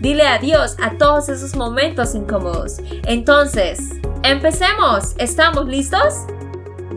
Dile 0.00 0.24
adiós 0.24 0.76
a 0.78 0.98
todos 0.98 1.30
esos 1.30 1.56
momentos 1.56 2.14
incómodos. 2.14 2.76
Entonces, 3.06 3.78
empecemos. 4.22 5.14
¿Estamos 5.18 5.66
listos? 5.66 6.26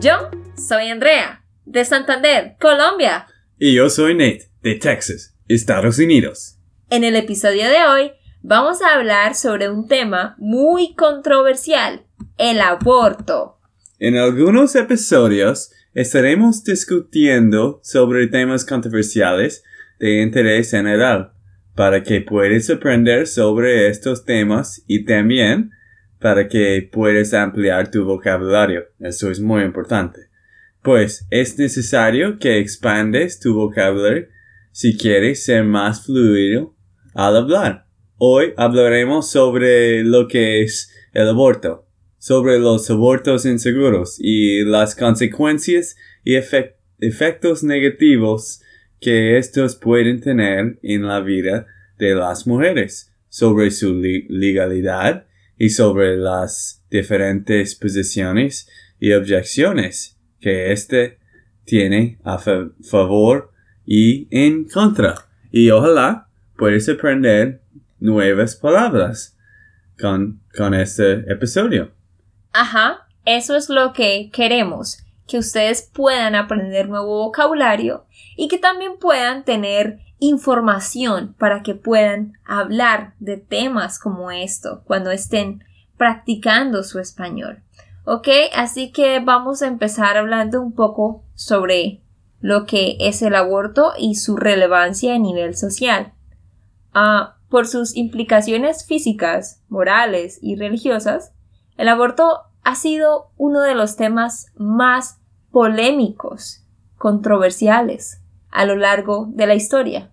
Yo 0.00 0.28
soy 0.54 0.90
Andrea, 0.90 1.42
de 1.64 1.86
Santander, 1.86 2.56
Colombia. 2.60 3.26
Y 3.58 3.74
yo 3.74 3.88
soy 3.88 4.14
Nate, 4.14 4.50
de 4.62 4.74
Texas, 4.74 5.34
Estados 5.48 5.98
Unidos. 5.98 6.58
En 6.90 7.02
el 7.02 7.16
episodio 7.16 7.68
de 7.68 7.84
hoy 7.86 8.12
vamos 8.42 8.82
a 8.82 8.94
hablar 8.94 9.34
sobre 9.34 9.70
un 9.70 9.88
tema 9.88 10.36
muy 10.38 10.94
controversial, 10.94 12.04
el 12.36 12.60
aborto. 12.60 13.58
En 13.98 14.18
algunos 14.18 14.76
episodios 14.76 15.72
estaremos 15.94 16.64
discutiendo 16.64 17.80
sobre 17.82 18.26
temas 18.26 18.66
controversiales 18.66 19.64
de 19.98 20.20
interés 20.20 20.70
general 20.70 21.32
para 21.74 22.02
que 22.02 22.20
puedas 22.20 22.68
aprender 22.70 23.26
sobre 23.26 23.88
estos 23.88 24.24
temas 24.24 24.82
y 24.86 25.04
también 25.04 25.70
para 26.18 26.48
que 26.48 26.88
puedas 26.90 27.32
ampliar 27.32 27.90
tu 27.90 28.04
vocabulario. 28.04 28.84
Eso 28.98 29.30
es 29.30 29.40
muy 29.40 29.62
importante. 29.62 30.28
Pues 30.82 31.26
es 31.30 31.58
necesario 31.58 32.38
que 32.38 32.58
expandes 32.58 33.40
tu 33.40 33.54
vocabulario 33.54 34.26
si 34.72 34.96
quieres 34.96 35.44
ser 35.44 35.64
más 35.64 36.04
fluido 36.04 36.74
al 37.14 37.36
hablar. 37.36 37.86
Hoy 38.16 38.52
hablaremos 38.56 39.30
sobre 39.30 40.04
lo 40.04 40.28
que 40.28 40.62
es 40.62 40.92
el 41.12 41.28
aborto 41.28 41.86
sobre 42.20 42.58
los 42.58 42.88
abortos 42.90 43.46
inseguros 43.46 44.16
y 44.18 44.62
las 44.62 44.94
consecuencias 44.94 45.96
y 46.22 46.36
efectos 46.36 47.64
negativos 47.64 48.60
que 49.00 49.38
estos 49.38 49.76
pueden 49.76 50.20
tener 50.20 50.78
en 50.82 51.06
la 51.06 51.20
vida 51.20 51.66
de 51.98 52.14
las 52.14 52.46
mujeres, 52.46 53.12
sobre 53.28 53.70
su 53.70 53.94
legalidad 53.94 55.26
y 55.56 55.70
sobre 55.70 56.16
las 56.16 56.84
diferentes 56.90 57.74
posiciones 57.76 58.68
y 58.98 59.12
objeciones 59.12 60.18
que 60.40 60.72
éste 60.72 61.18
tiene 61.64 62.18
a 62.24 62.38
favor 62.38 63.52
y 63.86 64.26
en 64.30 64.64
contra. 64.64 65.14
Y 65.52 65.70
ojalá 65.70 66.28
puedas 66.56 66.88
aprender 66.88 67.62
nuevas 68.00 68.56
palabras 68.56 69.36
con, 69.98 70.40
con 70.56 70.74
este 70.74 71.30
episodio. 71.30 71.92
Ajá, 72.52 73.06
eso 73.24 73.54
es 73.56 73.68
lo 73.68 73.92
que 73.92 74.30
queremos, 74.32 75.04
que 75.30 75.38
ustedes 75.38 75.88
puedan 75.92 76.34
aprender 76.34 76.88
nuevo 76.88 77.24
vocabulario 77.24 78.04
y 78.36 78.48
que 78.48 78.58
también 78.58 78.98
puedan 78.98 79.44
tener 79.44 80.00
información 80.18 81.34
para 81.38 81.62
que 81.62 81.76
puedan 81.76 82.32
hablar 82.44 83.14
de 83.20 83.36
temas 83.36 84.00
como 84.00 84.32
esto 84.32 84.82
cuando 84.84 85.12
estén 85.12 85.62
practicando 85.96 86.82
su 86.82 86.98
español. 86.98 87.62
Ok, 88.04 88.28
así 88.54 88.90
que 88.90 89.20
vamos 89.20 89.62
a 89.62 89.68
empezar 89.68 90.16
hablando 90.16 90.60
un 90.60 90.72
poco 90.72 91.22
sobre 91.34 92.02
lo 92.40 92.66
que 92.66 92.96
es 92.98 93.22
el 93.22 93.36
aborto 93.36 93.92
y 93.96 94.16
su 94.16 94.36
relevancia 94.36 95.14
a 95.14 95.18
nivel 95.18 95.54
social. 95.54 96.12
Ah, 96.92 97.36
por 97.48 97.68
sus 97.68 97.96
implicaciones 97.96 98.84
físicas, 98.84 99.62
morales 99.68 100.38
y 100.42 100.56
religiosas, 100.56 101.32
el 101.76 101.88
aborto 101.88 102.40
ha 102.64 102.74
sido 102.74 103.30
uno 103.36 103.60
de 103.60 103.74
los 103.74 103.96
temas 103.96 104.46
más 104.56 105.19
polémicos, 105.50 106.62
controversiales 106.96 108.20
a 108.50 108.64
lo 108.64 108.76
largo 108.76 109.26
de 109.30 109.46
la 109.46 109.54
historia, 109.54 110.10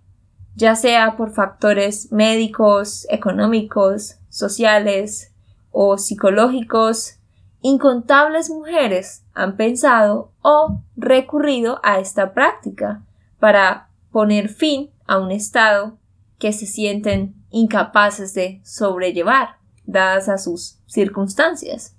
ya 0.54 0.74
sea 0.74 1.16
por 1.16 1.32
factores 1.32 2.10
médicos, 2.12 3.06
económicos, 3.10 4.16
sociales 4.28 5.32
o 5.70 5.98
psicológicos, 5.98 7.18
incontables 7.60 8.50
mujeres 8.50 9.24
han 9.34 9.56
pensado 9.56 10.32
o 10.42 10.80
recurrido 10.96 11.80
a 11.82 11.98
esta 11.98 12.32
práctica 12.32 13.04
para 13.38 13.88
poner 14.10 14.48
fin 14.48 14.90
a 15.06 15.18
un 15.18 15.30
estado 15.30 15.98
que 16.38 16.52
se 16.52 16.66
sienten 16.66 17.34
incapaces 17.50 18.34
de 18.34 18.60
sobrellevar 18.64 19.56
dadas 19.84 20.28
a 20.28 20.38
sus 20.38 20.78
circunstancias, 20.86 21.96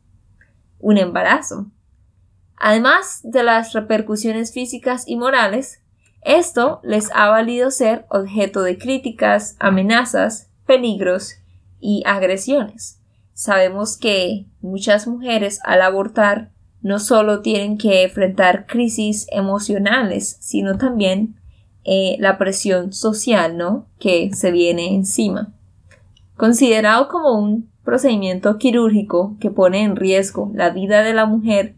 un 0.79 0.97
embarazo. 0.97 1.67
Además 2.59 3.21
de 3.23 3.43
las 3.43 3.73
repercusiones 3.73 4.53
físicas 4.53 5.07
y 5.07 5.15
morales, 5.15 5.81
esto 6.21 6.81
les 6.83 7.09
ha 7.15 7.29
valido 7.29 7.71
ser 7.71 8.05
objeto 8.09 8.61
de 8.61 8.77
críticas, 8.77 9.55
amenazas, 9.59 10.49
peligros 10.65 11.35
y 11.79 12.03
agresiones. 12.05 13.01
Sabemos 13.33 13.97
que 13.97 14.45
muchas 14.59 15.07
mujeres 15.07 15.61
al 15.63 15.81
abortar 15.81 16.51
no 16.81 16.99
solo 16.99 17.41
tienen 17.41 17.77
que 17.77 18.03
enfrentar 18.03 18.65
crisis 18.67 19.27
emocionales, 19.31 20.37
sino 20.41 20.77
también 20.77 21.39
eh, 21.85 22.17
la 22.19 22.37
presión 22.37 22.91
social, 22.91 23.55
¿no? 23.55 23.87
Que 23.99 24.31
se 24.33 24.51
viene 24.51 24.93
encima. 24.93 25.53
Considerado 26.35 27.07
como 27.07 27.39
un 27.39 27.69
procedimiento 27.83 28.57
quirúrgico 28.57 29.37
que 29.39 29.49
pone 29.49 29.83
en 29.83 29.95
riesgo 29.95 30.51
la 30.53 30.69
vida 30.69 31.03
de 31.03 31.13
la 31.13 31.25
mujer 31.25 31.75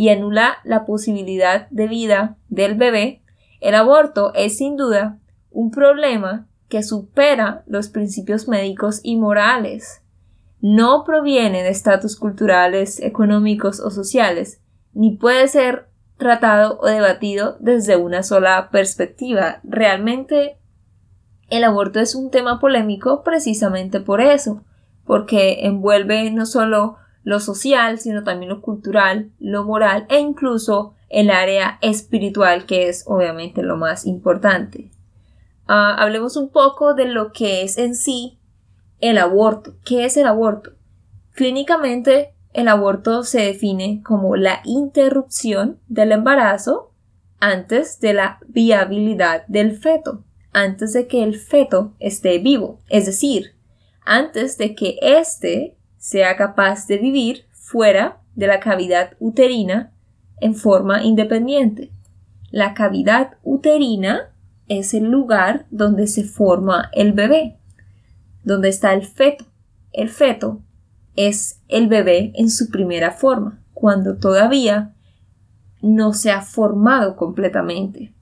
y 0.00 0.08
anula 0.08 0.60
la 0.64 0.86
posibilidad 0.86 1.68
de 1.68 1.86
vida 1.86 2.38
del 2.48 2.74
bebé, 2.74 3.20
el 3.60 3.74
aborto 3.74 4.32
es 4.34 4.56
sin 4.56 4.78
duda 4.78 5.18
un 5.50 5.70
problema 5.70 6.48
que 6.70 6.82
supera 6.82 7.64
los 7.66 7.90
principios 7.90 8.48
médicos 8.48 9.00
y 9.02 9.18
morales. 9.18 10.00
No 10.62 11.04
proviene 11.04 11.62
de 11.62 11.68
estatus 11.68 12.16
culturales, 12.16 12.98
económicos 13.02 13.78
o 13.78 13.90
sociales, 13.90 14.62
ni 14.94 15.18
puede 15.18 15.48
ser 15.48 15.90
tratado 16.16 16.78
o 16.80 16.86
debatido 16.86 17.58
desde 17.60 17.96
una 17.96 18.22
sola 18.22 18.70
perspectiva. 18.72 19.60
Realmente 19.64 20.56
el 21.50 21.62
aborto 21.62 22.00
es 22.00 22.14
un 22.14 22.30
tema 22.30 22.58
polémico 22.58 23.22
precisamente 23.22 24.00
por 24.00 24.22
eso, 24.22 24.64
porque 25.04 25.66
envuelve 25.66 26.30
no 26.30 26.46
solo 26.46 26.96
lo 27.22 27.40
social, 27.40 27.98
sino 27.98 28.24
también 28.24 28.50
lo 28.50 28.62
cultural, 28.62 29.30
lo 29.38 29.64
moral 29.64 30.06
e 30.08 30.18
incluso 30.18 30.94
el 31.08 31.30
área 31.30 31.78
espiritual, 31.82 32.66
que 32.66 32.88
es 32.88 33.04
obviamente 33.06 33.62
lo 33.62 33.76
más 33.76 34.06
importante. 34.06 34.90
Ah, 35.66 35.94
hablemos 35.98 36.36
un 36.36 36.50
poco 36.50 36.94
de 36.94 37.06
lo 37.06 37.32
que 37.32 37.62
es 37.62 37.78
en 37.78 37.94
sí 37.94 38.38
el 39.00 39.18
aborto. 39.18 39.74
¿Qué 39.84 40.04
es 40.04 40.16
el 40.16 40.26
aborto? 40.26 40.72
Clínicamente, 41.32 42.34
el 42.52 42.68
aborto 42.68 43.22
se 43.22 43.40
define 43.40 44.02
como 44.04 44.36
la 44.36 44.60
interrupción 44.64 45.78
del 45.88 46.12
embarazo 46.12 46.92
antes 47.38 48.00
de 48.00 48.14
la 48.14 48.38
viabilidad 48.48 49.46
del 49.46 49.76
feto, 49.76 50.24
antes 50.52 50.92
de 50.92 51.06
que 51.06 51.22
el 51.22 51.36
feto 51.36 51.94
esté 51.98 52.38
vivo, 52.38 52.80
es 52.88 53.06
decir, 53.06 53.54
antes 54.04 54.58
de 54.58 54.74
que 54.74 54.98
éste 55.00 55.76
sea 56.00 56.34
capaz 56.36 56.86
de 56.86 56.96
vivir 56.96 57.44
fuera 57.52 58.22
de 58.34 58.46
la 58.46 58.58
cavidad 58.58 59.12
uterina 59.20 59.92
en 60.40 60.54
forma 60.54 61.04
independiente. 61.04 61.92
La 62.50 62.72
cavidad 62.72 63.34
uterina 63.44 64.32
es 64.66 64.94
el 64.94 65.04
lugar 65.04 65.66
donde 65.70 66.06
se 66.06 66.24
forma 66.24 66.90
el 66.94 67.12
bebé, 67.12 67.58
donde 68.42 68.70
está 68.70 68.94
el 68.94 69.06
feto. 69.06 69.44
El 69.92 70.08
feto 70.08 70.62
es 71.16 71.60
el 71.68 71.86
bebé 71.86 72.32
en 72.34 72.48
su 72.48 72.70
primera 72.70 73.10
forma, 73.10 73.62
cuando 73.74 74.16
todavía 74.16 74.94
no 75.82 76.14
se 76.14 76.30
ha 76.30 76.40
formado 76.40 77.14
completamente. 77.14 78.14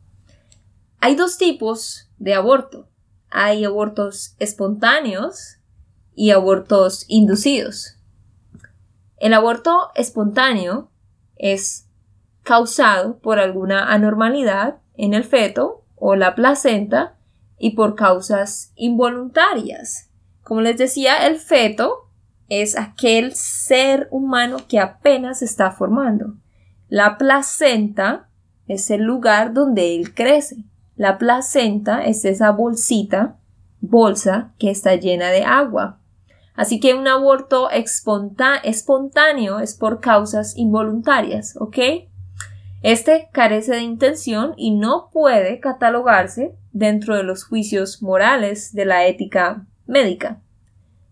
Hay 1.01 1.15
dos 1.15 1.39
tipos 1.39 2.11
de 2.19 2.35
aborto. 2.35 2.89
Hay 3.31 3.65
abortos 3.65 4.35
espontáneos, 4.41 5.58
y 6.19 6.33
abortos 6.33 7.05
inducidos. 7.07 7.97
El 9.19 9.35
aborto 9.35 9.91
espontáneo 9.95 10.91
es 11.37 11.87
causado 12.43 13.21
por 13.21 13.39
alguna 13.39 13.93
anormalidad 13.93 14.79
en 14.97 15.15
el 15.15 15.23
feto 15.23 15.85
o 15.95 16.17
la 16.17 16.35
placenta 16.35 17.17
y 17.57 17.77
por 17.77 17.95
causas 17.95 18.73
involuntarias, 18.75 20.11
Como 20.43 20.61
les 20.61 20.77
decía, 20.77 21.27
el 21.27 21.37
feto 21.37 22.11
es 22.49 22.77
aquel 22.77 23.35
ser 23.35 24.09
humano 24.11 24.57
que 24.67 24.81
apenas 24.81 25.43
está 25.43 25.71
formando. 25.71 26.35
La 26.89 27.17
placenta 27.17 28.29
es 28.67 28.91
el 28.91 29.03
lugar 29.03 29.53
donde 29.53 29.95
él 29.95 30.15
crece. 30.15 30.65
La 30.97 31.17
placenta 31.19 32.05
es 32.05 32.25
esa 32.25 32.51
bolsita, 32.51 33.39
bolsa 33.81 34.55
que 34.59 34.71
está 34.71 34.97
llena 34.97 35.29
de 35.29 35.45
agua. 35.45 36.01
Así 36.59 36.81
que 36.81 36.95
un 36.95 37.07
aborto 37.07 37.71
espontáneo 37.71 39.61
es 39.61 39.75
por 39.77 40.01
causas 40.01 40.57
involuntarias, 40.57 41.57
¿ok? 41.61 41.79
Este 42.83 43.29
carece 43.31 43.77
de 43.77 43.83
intención 43.83 44.55
y 44.57 44.73
no 44.73 45.09
puede 45.13 45.61
catalogarse 45.61 46.57
dentro 46.73 47.15
de 47.15 47.23
los 47.23 47.45
juicios 47.45 48.03
morales 48.03 48.73
de 48.73 48.87
la 48.87 49.07
ética 49.07 49.67
médica. 49.87 50.41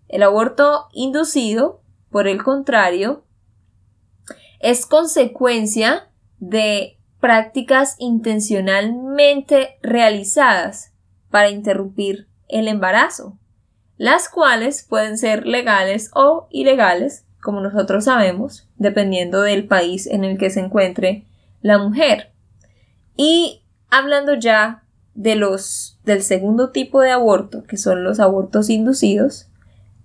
El 0.08 0.25
aborto 0.25 0.88
inducido, 0.93 1.81
por 2.10 2.26
el 2.26 2.43
contrario, 2.43 3.22
es 4.58 4.84
consecuencia 4.84 6.08
de 6.40 6.98
prácticas 7.20 7.94
intencionalmente 8.00 9.78
realizadas 9.81 10.93
para 11.31 11.50
interrumpir 11.50 12.26
el 12.48 12.66
embarazo 12.66 13.38
las 13.98 14.28
cuales 14.28 14.84
pueden 14.88 15.16
ser 15.19 15.46
legales 15.46 16.10
o 16.14 16.48
ilegales, 16.50 17.25
como 17.40 17.60
nosotros 17.60 18.04
sabemos, 18.04 18.69
dependiendo 18.76 19.43
del 19.43 19.66
país 19.66 20.06
en 20.06 20.25
el 20.25 20.37
que 20.37 20.50
se 20.50 20.60
encuentre 20.60 21.26
la 21.62 21.78
mujer. 21.78 22.32
Y 23.16 23.62
hablando 23.88 24.34
ya 24.34 24.84
de 25.14 25.37
los 25.37 25.98
del 26.04 26.22
segundo 26.22 26.70
tipo 26.70 27.00
de 27.00 27.10
aborto, 27.10 27.64
que 27.64 27.78
son 27.78 28.04
los 28.04 28.20
abortos 28.20 28.69
inducidos, 28.69 29.48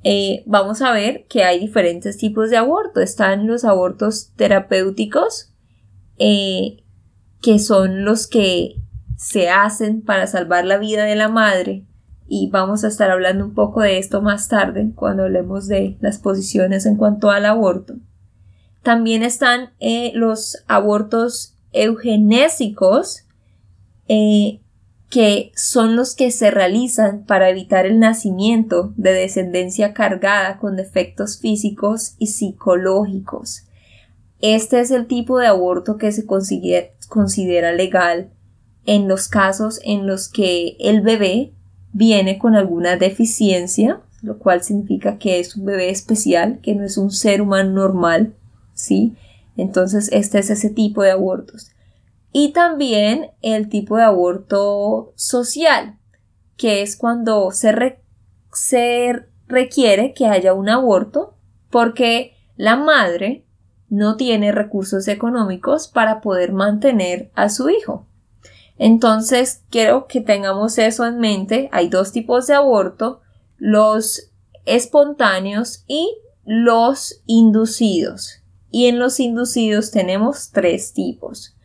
eh, 0.03 0.43
vamos 0.45 0.81
a 0.81 0.93
ver 0.93 1.25
que 1.27 1.43
hay 1.43 1.59
diferentes 1.59 2.17
tipos 2.17 2.49
de 2.49 2.57
aborto. 2.57 3.01
Están 3.01 3.45
los 3.45 3.65
abortos 3.65 4.31
terapéuticos, 4.35 5.53
eh, 6.17 6.83
que 7.41 7.59
son 7.59 8.05
los 8.05 8.27
que 8.27 8.75
se 9.17 9.49
hacen 9.49 10.01
para 10.01 10.25
salvar 10.25 10.65
la 10.65 10.77
vida 10.77 11.03
de 11.03 11.15
la 11.15 11.27
madre 11.27 11.85
y 12.33 12.47
vamos 12.49 12.85
a 12.85 12.87
estar 12.87 13.11
hablando 13.11 13.43
un 13.43 13.53
poco 13.53 13.81
de 13.81 13.97
esto 13.97 14.21
más 14.21 14.47
tarde 14.47 14.93
cuando 14.95 15.23
hablemos 15.23 15.67
de 15.67 15.97
las 15.99 16.17
posiciones 16.17 16.85
en 16.85 16.95
cuanto 16.95 17.29
al 17.29 17.45
aborto. 17.45 17.95
También 18.83 19.21
están 19.21 19.71
eh, 19.81 20.13
los 20.15 20.63
abortos 20.69 21.57
eugenésicos, 21.73 23.25
eh, 24.07 24.61
que 25.09 25.51
son 25.57 25.97
los 25.97 26.15
que 26.15 26.31
se 26.31 26.51
realizan 26.51 27.25
para 27.25 27.49
evitar 27.49 27.85
el 27.85 27.99
nacimiento 27.99 28.93
de 28.95 29.11
descendencia 29.11 29.93
cargada 29.93 30.57
con 30.57 30.77
defectos 30.77 31.37
físicos 31.37 32.15
y 32.17 32.27
psicológicos. 32.27 33.63
Este 34.39 34.79
es 34.79 34.91
el 34.91 35.05
tipo 35.05 35.37
de 35.37 35.47
aborto 35.47 35.97
que 35.97 36.13
se 36.13 36.25
considera 36.25 37.73
legal 37.73 38.31
en 38.85 39.09
los 39.09 39.27
casos 39.27 39.81
en 39.83 40.07
los 40.07 40.29
que 40.29 40.77
el 40.79 41.01
bebé 41.01 41.51
viene 41.93 42.37
con 42.37 42.55
alguna 42.55 42.95
deficiencia, 42.95 44.01
lo 44.21 44.37
cual 44.37 44.63
significa 44.63 45.17
que 45.17 45.39
es 45.39 45.55
un 45.55 45.65
bebé 45.65 45.89
especial, 45.89 46.59
que 46.61 46.75
no 46.75 46.83
es 46.83 46.97
un 46.97 47.11
ser 47.11 47.41
humano 47.41 47.71
normal, 47.71 48.35
¿sí? 48.73 49.15
Entonces, 49.57 50.09
este 50.11 50.39
es 50.39 50.49
ese 50.49 50.69
tipo 50.69 51.03
de 51.03 51.11
abortos. 51.11 51.71
Y 52.31 52.53
también 52.53 53.31
el 53.41 53.67
tipo 53.67 53.97
de 53.97 54.03
aborto 54.03 55.13
social, 55.15 55.97
que 56.55 56.81
es 56.81 56.95
cuando 56.95 57.51
se, 57.51 57.99
se 58.53 59.25
requiere 59.47 60.13
que 60.13 60.27
haya 60.27 60.53
un 60.53 60.69
aborto 60.69 61.35
porque 61.69 62.33
la 62.55 62.75
madre 62.75 63.45
no 63.89 64.15
tiene 64.15 64.51
recursos 64.53 65.07
económicos 65.09 65.87
para 65.89 66.21
poder 66.21 66.53
mantener 66.53 67.31
a 67.35 67.49
su 67.49 67.69
hijo. 67.69 68.07
Entonces, 68.83 69.61
quiero 69.69 70.07
que 70.07 70.21
tengamos 70.21 70.79
eso 70.79 71.05
en 71.05 71.19
mente. 71.19 71.69
Hay 71.71 71.87
dos 71.87 72.11
tipos 72.11 72.47
de 72.47 72.55
aborto, 72.55 73.21
los 73.57 74.31
espontáneos 74.65 75.83
y 75.85 76.17
los 76.45 77.21
inducidos. 77.27 78.41
Y 78.71 78.87
en 78.87 78.97
los 78.97 79.19
inducidos 79.19 79.91
tenemos 79.91 80.49
tres 80.49 80.93
tipos. 80.93 81.55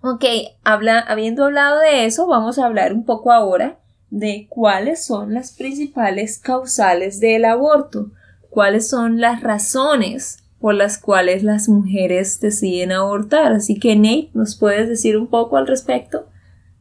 ok, 0.00 0.24
habiendo 0.64 1.44
hablado 1.44 1.80
de 1.80 2.06
eso, 2.06 2.26
vamos 2.26 2.58
a 2.58 2.64
hablar 2.64 2.94
un 2.94 3.04
poco 3.04 3.32
ahora 3.32 3.78
de 4.08 4.46
cuáles 4.48 5.04
son 5.04 5.34
las 5.34 5.52
principales 5.52 6.38
causales 6.38 7.20
del 7.20 7.44
aborto, 7.44 8.12
cuáles 8.48 8.88
son 8.88 9.20
las 9.20 9.42
razones 9.42 10.45
por 10.66 10.74
las 10.74 10.98
cuales 10.98 11.44
las 11.44 11.68
mujeres 11.68 12.40
deciden 12.40 12.90
abortar. 12.90 13.52
Así 13.52 13.78
que 13.78 13.94
Nate, 13.94 14.30
¿nos 14.34 14.58
puedes 14.58 14.88
decir 14.88 15.16
un 15.16 15.28
poco 15.28 15.58
al 15.58 15.68
respecto? 15.68 16.28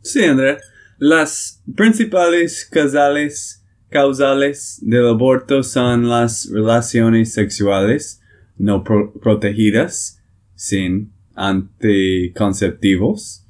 Sí, 0.02 0.24
Andrea. 0.24 0.58
Las 0.98 1.62
principales 1.76 2.66
causales, 2.66 3.64
causales 3.90 4.80
del 4.82 5.10
aborto 5.10 5.62
son 5.62 6.10
las 6.10 6.50
relaciones 6.52 7.34
sexuales 7.34 8.24
no 8.58 8.84
protegidas 8.84 10.20
sin 10.56 11.12
anticonceptivos, 11.36 13.46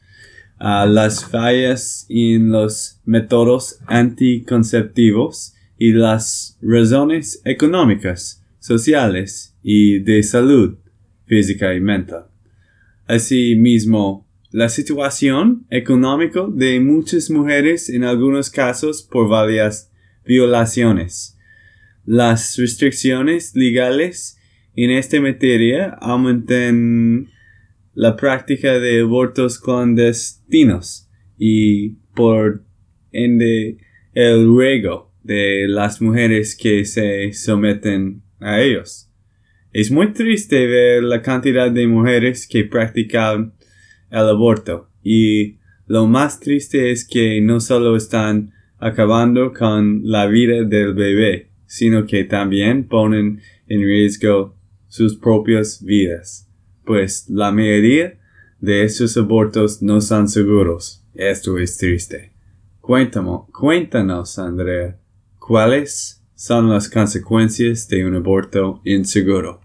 ah, 0.60 0.86
las 0.86 1.24
fallas 1.24 2.08
en 2.10 2.52
los 2.52 3.00
métodos 3.06 3.80
anticonceptivos 3.86 5.54
y 5.78 5.94
las 5.94 6.58
razones 6.62 7.42
económicas, 7.46 8.44
sociales 8.60 9.55
y 9.68 9.98
de 9.98 10.22
salud 10.22 10.78
física 11.26 11.74
y 11.74 11.82
mental. 11.82 12.28
Asimismo, 13.08 14.30
la 14.52 14.70
situación 14.70 15.66
económica 15.72 16.46
de 16.48 16.80
muchas 16.80 17.32
mujeres 17.32 17.90
en 17.90 18.04
algunos 18.04 18.52
casos 18.52 19.02
por 19.02 19.28
varias 19.28 19.92
violaciones. 20.24 21.40
Las 22.06 22.56
restricciones 22.58 23.56
legales 23.56 24.40
en 24.76 24.92
esta 24.92 25.20
materia 25.20 25.98
aumentan 26.00 27.32
la 27.96 28.16
práctica 28.16 28.78
de 28.78 29.02
abortos 29.02 29.60
clandestinos 29.60 31.10
y 31.40 31.96
por 32.14 32.64
ende 33.12 33.80
el 34.14 34.46
ruego 34.46 35.12
de 35.24 35.66
las 35.68 36.04
mujeres 36.04 36.56
que 36.56 36.86
se 36.86 37.34
someten 37.34 38.22
a 38.40 38.62
ellos. 38.62 39.10
Es 39.78 39.92
muy 39.92 40.14
triste 40.14 40.68
ver 40.68 41.04
la 41.04 41.22
cantidad 41.22 41.70
de 41.70 41.86
mujeres 41.86 42.48
que 42.48 42.64
practican 42.64 43.56
el 44.10 44.30
aborto 44.30 44.90
y 45.04 45.58
lo 45.86 46.08
más 46.08 46.40
triste 46.40 46.92
es 46.92 47.06
que 47.06 47.42
no 47.42 47.60
solo 47.60 47.98
están 47.98 48.54
acabando 48.78 49.52
con 49.52 50.00
la 50.06 50.28
vida 50.28 50.64
del 50.64 50.94
bebé, 50.94 51.50
sino 51.66 52.06
que 52.06 52.24
también 52.24 52.88
ponen 52.88 53.42
en 53.68 53.82
riesgo 53.82 54.56
sus 54.88 55.18
propias 55.18 55.84
vidas, 55.84 56.50
pues 56.86 57.30
la 57.30 57.52
mayoría 57.52 58.18
de 58.62 58.86
estos 58.86 59.18
abortos 59.18 59.82
no 59.82 60.00
son 60.00 60.30
seguros. 60.30 61.04
Esto 61.14 61.58
es 61.58 61.78
triste. 61.78 62.32
Cuéntanos, 62.80 63.50
cuéntanos, 63.52 64.40
Andrea, 64.40 64.98
¿cuáles 65.38 66.24
son 66.34 66.70
las 66.70 66.88
consecuencias 66.88 67.90
de 67.90 68.06
un 68.06 68.16
aborto 68.16 68.80
inseguro? 68.86 69.65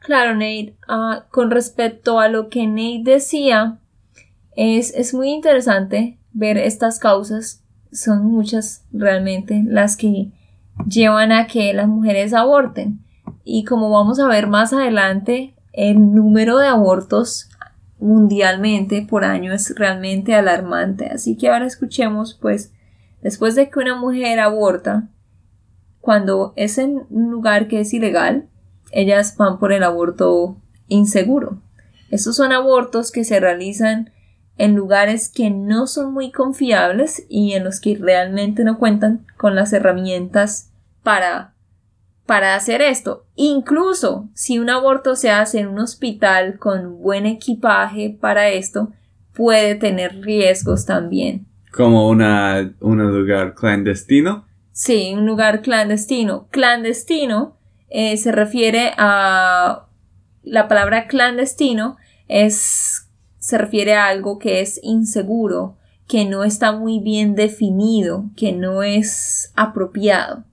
Claro, 0.00 0.34
Nate. 0.34 0.76
Ah, 0.88 1.26
con 1.30 1.50
respecto 1.50 2.18
a 2.18 2.28
lo 2.28 2.48
que 2.48 2.66
Nate 2.66 3.02
decía, 3.04 3.78
es, 4.56 4.92
es 4.94 5.14
muy 5.14 5.30
interesante 5.30 6.18
ver 6.32 6.58
estas 6.58 6.98
causas. 6.98 7.62
Son 7.92 8.24
muchas 8.24 8.84
realmente 8.92 9.62
las 9.66 9.96
que 9.96 10.30
llevan 10.88 11.32
a 11.32 11.46
que 11.46 11.72
las 11.74 11.86
mujeres 11.86 12.32
aborten. 12.34 13.00
Y 13.44 13.64
como 13.64 13.90
vamos 13.90 14.18
a 14.20 14.26
ver 14.26 14.46
más 14.46 14.72
adelante, 14.72 15.54
el 15.72 16.14
número 16.14 16.58
de 16.58 16.68
abortos 16.68 17.48
mundialmente 17.98 19.02
por 19.02 19.24
año 19.24 19.52
es 19.52 19.74
realmente 19.76 20.34
alarmante. 20.34 21.06
Así 21.06 21.36
que 21.36 21.50
ahora 21.50 21.66
escuchemos, 21.66 22.38
pues, 22.40 22.72
después 23.22 23.54
de 23.54 23.68
que 23.68 23.78
una 23.78 23.96
mujer 23.96 24.40
aborta, 24.40 25.08
cuando 26.00 26.54
es 26.56 26.78
en 26.78 27.02
un 27.10 27.30
lugar 27.30 27.68
que 27.68 27.80
es 27.80 27.92
ilegal, 27.92 28.49
ellas 28.90 29.36
van 29.36 29.58
por 29.58 29.72
el 29.72 29.82
aborto 29.82 30.56
inseguro. 30.88 31.58
Estos 32.10 32.36
son 32.36 32.52
abortos 32.52 33.12
que 33.12 33.24
se 33.24 33.40
realizan 33.40 34.10
en 34.58 34.74
lugares 34.74 35.30
que 35.34 35.48
no 35.48 35.86
son 35.86 36.12
muy 36.12 36.32
confiables 36.32 37.24
y 37.28 37.54
en 37.54 37.64
los 37.64 37.80
que 37.80 37.96
realmente 37.96 38.62
no 38.62 38.78
cuentan 38.78 39.24
con 39.38 39.54
las 39.54 39.72
herramientas 39.72 40.70
para, 41.02 41.54
para 42.26 42.54
hacer 42.56 42.82
esto. 42.82 43.24
Incluso 43.36 44.28
si 44.34 44.58
un 44.58 44.68
aborto 44.68 45.16
se 45.16 45.30
hace 45.30 45.60
en 45.60 45.68
un 45.68 45.78
hospital 45.78 46.58
con 46.58 46.98
buen 47.00 47.24
equipaje 47.24 48.14
para 48.20 48.50
esto, 48.50 48.92
puede 49.32 49.76
tener 49.76 50.20
riesgos 50.20 50.84
también. 50.84 51.46
Como 51.72 52.08
una, 52.08 52.74
un 52.80 52.98
lugar 52.98 53.54
clandestino. 53.54 54.44
Sí, 54.72 55.14
un 55.14 55.24
lugar 55.24 55.62
clandestino. 55.62 56.48
Clandestino 56.50 57.56
eh, 57.90 58.16
se 58.16 58.32
refiere 58.32 58.92
a 58.96 59.86
la 60.42 60.68
palabra 60.68 61.06
clandestino 61.06 61.96
es 62.28 63.06
se 63.38 63.58
refiere 63.58 63.94
a 63.94 64.06
algo 64.06 64.38
que 64.38 64.60
es 64.60 64.78
inseguro, 64.82 65.76
que 66.06 66.24
no 66.24 66.44
está 66.44 66.72
muy 66.72 67.00
bien 67.00 67.34
definido, 67.34 68.26
que 68.36 68.52
no 68.52 68.82
es 68.82 69.52
apropiado. 69.56 70.44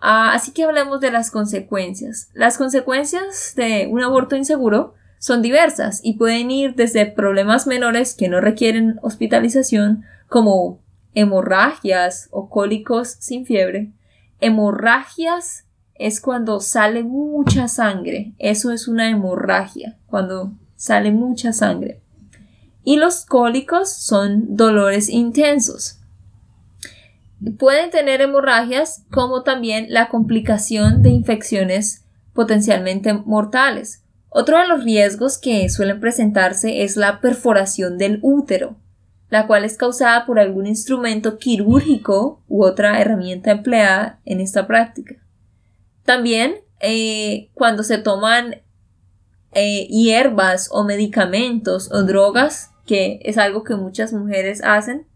Ah, 0.00 0.32
así 0.32 0.52
que 0.52 0.62
hablemos 0.62 1.00
de 1.00 1.10
las 1.10 1.30
consecuencias. 1.30 2.30
Las 2.34 2.56
consecuencias 2.56 3.54
de 3.56 3.88
un 3.90 4.02
aborto 4.02 4.36
inseguro 4.36 4.94
son 5.18 5.42
diversas 5.42 6.00
y 6.04 6.14
pueden 6.14 6.52
ir 6.52 6.76
desde 6.76 7.04
problemas 7.06 7.66
menores 7.66 8.14
que 8.14 8.28
no 8.28 8.40
requieren 8.40 9.00
hospitalización, 9.02 10.04
como 10.28 10.80
hemorragias 11.14 12.28
o 12.30 12.48
cólicos 12.48 13.16
sin 13.18 13.44
fiebre. 13.44 13.90
Hemorragias 14.40 15.64
es 15.98 16.20
cuando 16.20 16.60
sale 16.60 17.02
mucha 17.02 17.68
sangre. 17.68 18.34
Eso 18.38 18.72
es 18.72 18.88
una 18.88 19.10
hemorragia, 19.10 19.98
cuando 20.06 20.52
sale 20.76 21.10
mucha 21.10 21.52
sangre. 21.52 22.00
Y 22.84 22.96
los 22.96 23.26
cólicos 23.26 23.92
son 23.92 24.56
dolores 24.56 25.08
intensos. 25.08 25.98
Pueden 27.58 27.90
tener 27.90 28.20
hemorragias 28.20 29.04
como 29.10 29.42
también 29.42 29.86
la 29.90 30.08
complicación 30.08 31.02
de 31.02 31.10
infecciones 31.10 32.04
potencialmente 32.32 33.12
mortales. 33.12 34.04
Otro 34.30 34.58
de 34.58 34.68
los 34.68 34.84
riesgos 34.84 35.38
que 35.38 35.68
suelen 35.68 36.00
presentarse 36.00 36.82
es 36.82 36.96
la 36.96 37.20
perforación 37.20 37.98
del 37.98 38.18
útero, 38.22 38.76
la 39.30 39.46
cual 39.46 39.64
es 39.64 39.76
causada 39.76 40.26
por 40.26 40.38
algún 40.38 40.66
instrumento 40.66 41.38
quirúrgico 41.38 42.42
u 42.48 42.64
otra 42.64 43.00
herramienta 43.00 43.50
empleada 43.50 44.20
en 44.24 44.40
esta 44.40 44.66
práctica. 44.66 45.16
También 46.08 46.54
eh, 46.80 47.50
cuando 47.52 47.82
se 47.82 47.98
toman 47.98 48.62
eh, 49.52 49.86
hierbas 49.88 50.70
o 50.72 50.82
medicamentos 50.82 51.92
o 51.92 52.02
drogas, 52.02 52.70
que 52.86 53.20
es 53.24 53.36
algo 53.36 53.62
que 53.62 53.74
muchas 53.74 54.14
mujeres 54.14 54.62
hacen, 54.64 55.06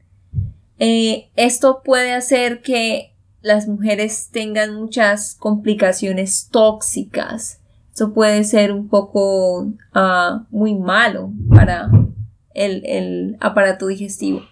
eh, 0.79 1.31
esto 1.35 1.81
puede 1.83 2.13
hacer 2.13 2.61
que 2.61 3.15
las 3.41 3.69
mujeres 3.69 4.29
tengan 4.33 4.75
muchas 4.75 5.35
complicaciones 5.35 6.51
tóxicas. 6.51 7.63
Eso 7.95 8.13
puede 8.13 8.45
ser 8.45 8.71
un 8.71 8.91
poco 8.91 9.69
ah, 9.95 10.45
muy 10.51 10.75
malo 10.75 11.33
para 11.49 11.91
el, 12.53 12.85
el 12.85 13.39
aparato 13.41 13.87
digestivo. 13.87 14.43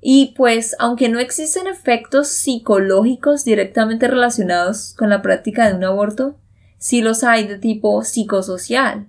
Y 0.00 0.34
pues, 0.36 0.74
aunque 0.78 1.08
no 1.08 1.18
existen 1.18 1.66
efectos 1.66 2.28
psicológicos 2.28 3.44
directamente 3.44 4.08
relacionados 4.08 4.94
con 4.96 5.10
la 5.10 5.20
práctica 5.20 5.68
de 5.68 5.76
un 5.76 5.84
aborto, 5.84 6.36
sí 6.78 7.02
los 7.02 7.22
hay 7.22 7.46
de 7.46 7.58
tipo 7.58 8.02
psicosocial, 8.02 9.06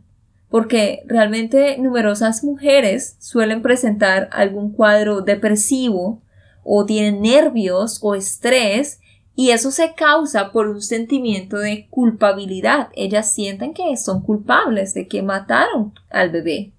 porque 0.49 1.03
realmente 1.07 1.77
numerosas 1.77 2.43
mujeres 2.43 3.15
suelen 3.19 3.61
presentar 3.61 4.29
algún 4.33 4.73
cuadro 4.73 5.21
depresivo 5.21 6.21
o 6.63 6.85
tienen 6.85 7.21
nervios 7.21 7.99
o 8.01 8.15
estrés 8.15 8.99
y 9.33 9.51
eso 9.51 9.71
se 9.71 9.93
causa 9.95 10.51
por 10.51 10.67
un 10.67 10.81
sentimiento 10.81 11.57
de 11.57 11.87
culpabilidad. 11.89 12.89
Ellas 12.93 13.31
sienten 13.31 13.73
que 13.73 13.95
son 13.95 14.21
culpables 14.21 14.93
de 14.93 15.07
que 15.07 15.23
mataron 15.23 15.93
al 16.09 16.31
bebé. 16.31 16.73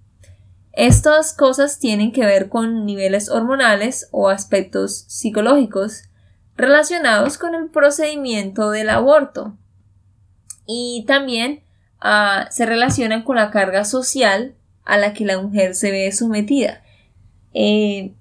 Estas 0.72 1.34
cosas 1.34 1.78
tienen 1.78 2.12
que 2.12 2.24
ver 2.24 2.48
con 2.48 2.86
niveles 2.86 3.28
hormonales 3.28 4.08
o 4.10 4.28
aspectos 4.28 5.04
psicológicos 5.06 6.04
relacionados 6.56 7.36
con 7.38 7.54
el 7.54 7.68
procedimiento 7.68 8.70
del 8.70 8.88
aborto 8.88 9.56
y 10.66 11.04
también 11.06 11.62
ah, 12.00 12.46
se 12.50 12.66
relacionan 12.66 13.22
con 13.22 13.36
la 13.36 13.50
carga 13.50 13.84
social 13.84 14.54
a 14.84 14.96
la 14.96 15.12
que 15.12 15.24
la 15.24 15.40
mujer 15.40 15.74
se 15.74 15.90
ve 15.90 16.10
sometida. 16.12 16.82
Eh, 17.52 18.14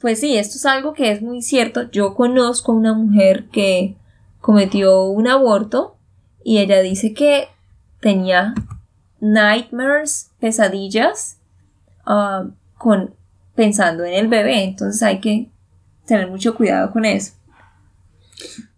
pues 0.00 0.20
sí, 0.20 0.36
esto 0.36 0.56
es 0.56 0.66
algo 0.66 0.92
que 0.92 1.12
es 1.12 1.22
muy 1.22 1.42
cierto. 1.42 1.90
Yo 1.90 2.14
conozco 2.14 2.72
a 2.72 2.76
una 2.76 2.92
mujer 2.92 3.46
que 3.50 3.96
cometió 4.40 5.04
un 5.04 5.28
aborto 5.28 5.96
y 6.42 6.58
ella 6.58 6.80
dice 6.80 7.14
que 7.14 7.48
tenía 8.00 8.54
nightmares, 9.20 10.30
pesadillas, 10.40 11.38
ah, 12.06 12.46
con, 12.78 13.14
pensando 13.54 14.04
en 14.04 14.14
el 14.14 14.28
bebé. 14.28 14.64
Entonces 14.64 15.02
hay 15.02 15.20
que 15.20 15.50
tener 16.06 16.28
mucho 16.28 16.54
cuidado 16.54 16.90
con 16.92 17.04
eso. 17.04 17.34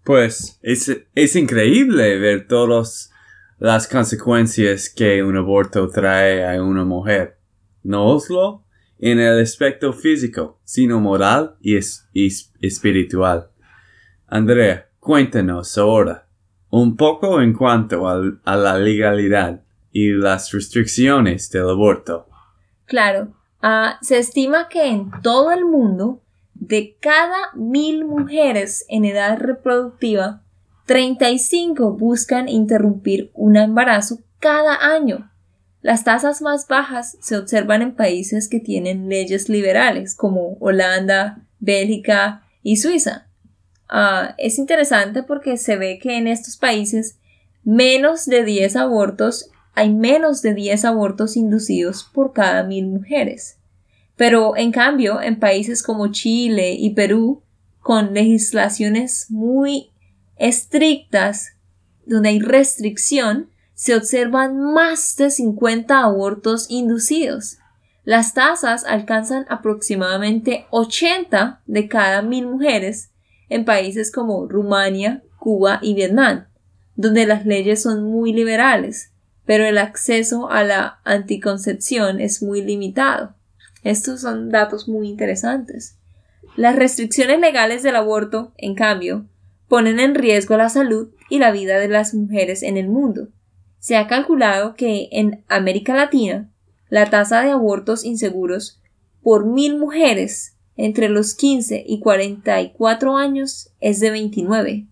Pues 0.04 0.59
es, 0.62 1.37
increíble 1.37 2.18
ver 2.18 2.47
todas 2.47 3.11
las 3.59 3.88
consecuencias 3.88 4.88
que 4.88 5.23
un 5.23 5.37
aborto 5.37 5.88
trae 5.88 6.47
a 6.47 6.62
una 6.62 6.85
mujer. 6.85 7.38
No 7.83 8.21
solo 8.21 8.64
en 8.99 9.18
el 9.18 9.40
aspecto 9.40 9.92
físico, 9.92 10.61
sino 10.64 11.00
moral 11.00 11.56
y, 11.61 11.76
espiritual. 12.61 13.50
Andrea, 14.28 14.88
cuéntanos 15.00 15.76
ahora 15.76 16.28
un 16.71 16.97
poco 16.97 17.40
en 17.40 17.52
cuanto 17.52 18.09
a 18.09 18.56
la 18.56 18.78
legalidad 18.78 19.62
y 19.90 20.12
las 20.12 20.52
restricciones 20.52 21.50
del 21.50 21.71
aborto. 21.71 22.25
Claro, 22.86 23.34
ah, 23.62 23.98
se 24.00 24.18
estima 24.18 24.68
que 24.68 24.86
en 24.86 25.10
todo 25.22 25.52
el 25.52 25.64
mundo 25.64 26.20
de 26.54 26.96
cada 27.00 27.52
mil 27.54 28.04
mujeres 28.04 28.84
en 28.88 29.04
edad 29.04 29.38
reproductiva, 29.38 30.42
35 30.86 31.92
buscan 31.92 32.48
interrumpir 32.48 33.30
un 33.34 33.56
embarazo 33.56 34.20
cada 34.38 34.76
año. 34.94 35.30
Las 35.82 36.04
tasas 36.04 36.42
más 36.42 36.66
bajas 36.68 37.16
se 37.20 37.36
observan 37.36 37.82
en 37.82 37.94
países 37.94 38.48
que 38.48 38.60
tienen 38.60 39.08
leyes 39.08 39.48
liberales 39.48 40.14
como 40.14 40.56
Holanda, 40.60 41.42
Bélgica 41.58 42.44
y 42.62 42.76
Suiza. 42.76 43.26
Ah, 43.88 44.34
es 44.38 44.58
interesante 44.58 45.22
porque 45.22 45.56
se 45.56 45.76
ve 45.76 45.98
que 45.98 46.16
en 46.16 46.26
estos 46.28 46.56
países 46.56 47.18
menos 47.64 48.26
de 48.26 48.44
10 48.44 48.76
abortos 48.76 49.50
hay 49.76 49.90
menos 49.90 50.40
de 50.40 50.54
10 50.54 50.87
abortos 50.87 51.37
inducidos 51.37 52.02
por 52.02 52.33
cada 52.33 52.64
mil 52.64 52.87
mujeres. 52.87 53.59
Pero 54.16 54.56
en 54.56 54.73
cambio, 54.73 55.21
en 55.21 55.38
países 55.38 55.83
como 55.83 56.09
Chile 56.09 56.73
y 56.73 56.95
Perú, 56.95 57.42
con 57.80 58.14
legislaciones 58.14 59.26
muy 59.28 59.90
estrictas, 60.37 61.52
donde 62.06 62.30
hay 62.30 62.40
restricción, 62.40 63.50
se 63.75 63.95
observan 63.95 64.59
más 64.59 65.14
de 65.18 65.30
50 65.30 66.00
abortos 66.00 66.66
inducidos. 66.71 67.59
Las 68.02 68.33
tasas 68.33 68.85
alcanzan 68.87 69.45
aproximadamente 69.50 70.64
80 70.71 71.61
de 71.66 71.87
cada 71.87 72.23
mil 72.23 72.47
mujeres 72.47 73.11
en 73.50 73.66
países 73.66 74.11
como 74.11 74.47
Rumania, 74.49 75.23
Cuba 75.38 75.80
y 75.83 75.92
Vietnam, 75.92 76.47
donde 76.95 77.26
las 77.26 77.45
leyes 77.45 77.83
son 77.83 78.04
muy 78.04 78.33
liberales, 78.33 79.12
pero 79.46 79.64
el 79.64 79.78
acceso 79.78 80.50
a 80.50 80.64
la 80.64 81.00
anticoncepción 81.04 82.20
es 82.20 82.42
muy 82.42 82.62
limitado. 82.62 83.34
Estos 83.84 84.20
son 84.20 84.50
datos 84.50 84.88
muy 84.88 85.08
interesantes. 85.08 85.96
Las 86.56 86.76
restricciones 86.76 87.38
legales 87.40 87.82
del 87.82 87.96
aborto, 87.96 88.52
en 88.56 88.74
cambio, 88.74 89.26
ponen 89.68 90.00
en 90.00 90.14
riesgo 90.14 90.56
la 90.56 90.68
salud 90.68 91.10
y 91.30 91.38
la 91.38 91.52
vida 91.52 91.78
de 91.78 91.88
las 91.88 92.12
mujeres 92.12 92.62
en 92.62 92.76
el 92.76 92.88
mundo. 92.88 93.28
Se 93.78 93.96
ha 93.96 94.08
calculado 94.08 94.74
que 94.74 95.08
en 95.12 95.44
América 95.48 95.94
Latina 95.94 96.50
la 96.88 97.08
tasa 97.10 97.42
de 97.42 97.50
abortos 97.50 98.04
inseguros 98.04 98.80
por 99.22 99.46
mil 99.46 99.76
mujeres 99.78 100.56
entre 100.76 101.08
los 101.08 101.34
15 101.34 101.84
y 101.86 102.00
44 102.00 103.16
años 103.16 103.70
es 103.80 104.00
de 104.00 104.10
29, 104.10 104.86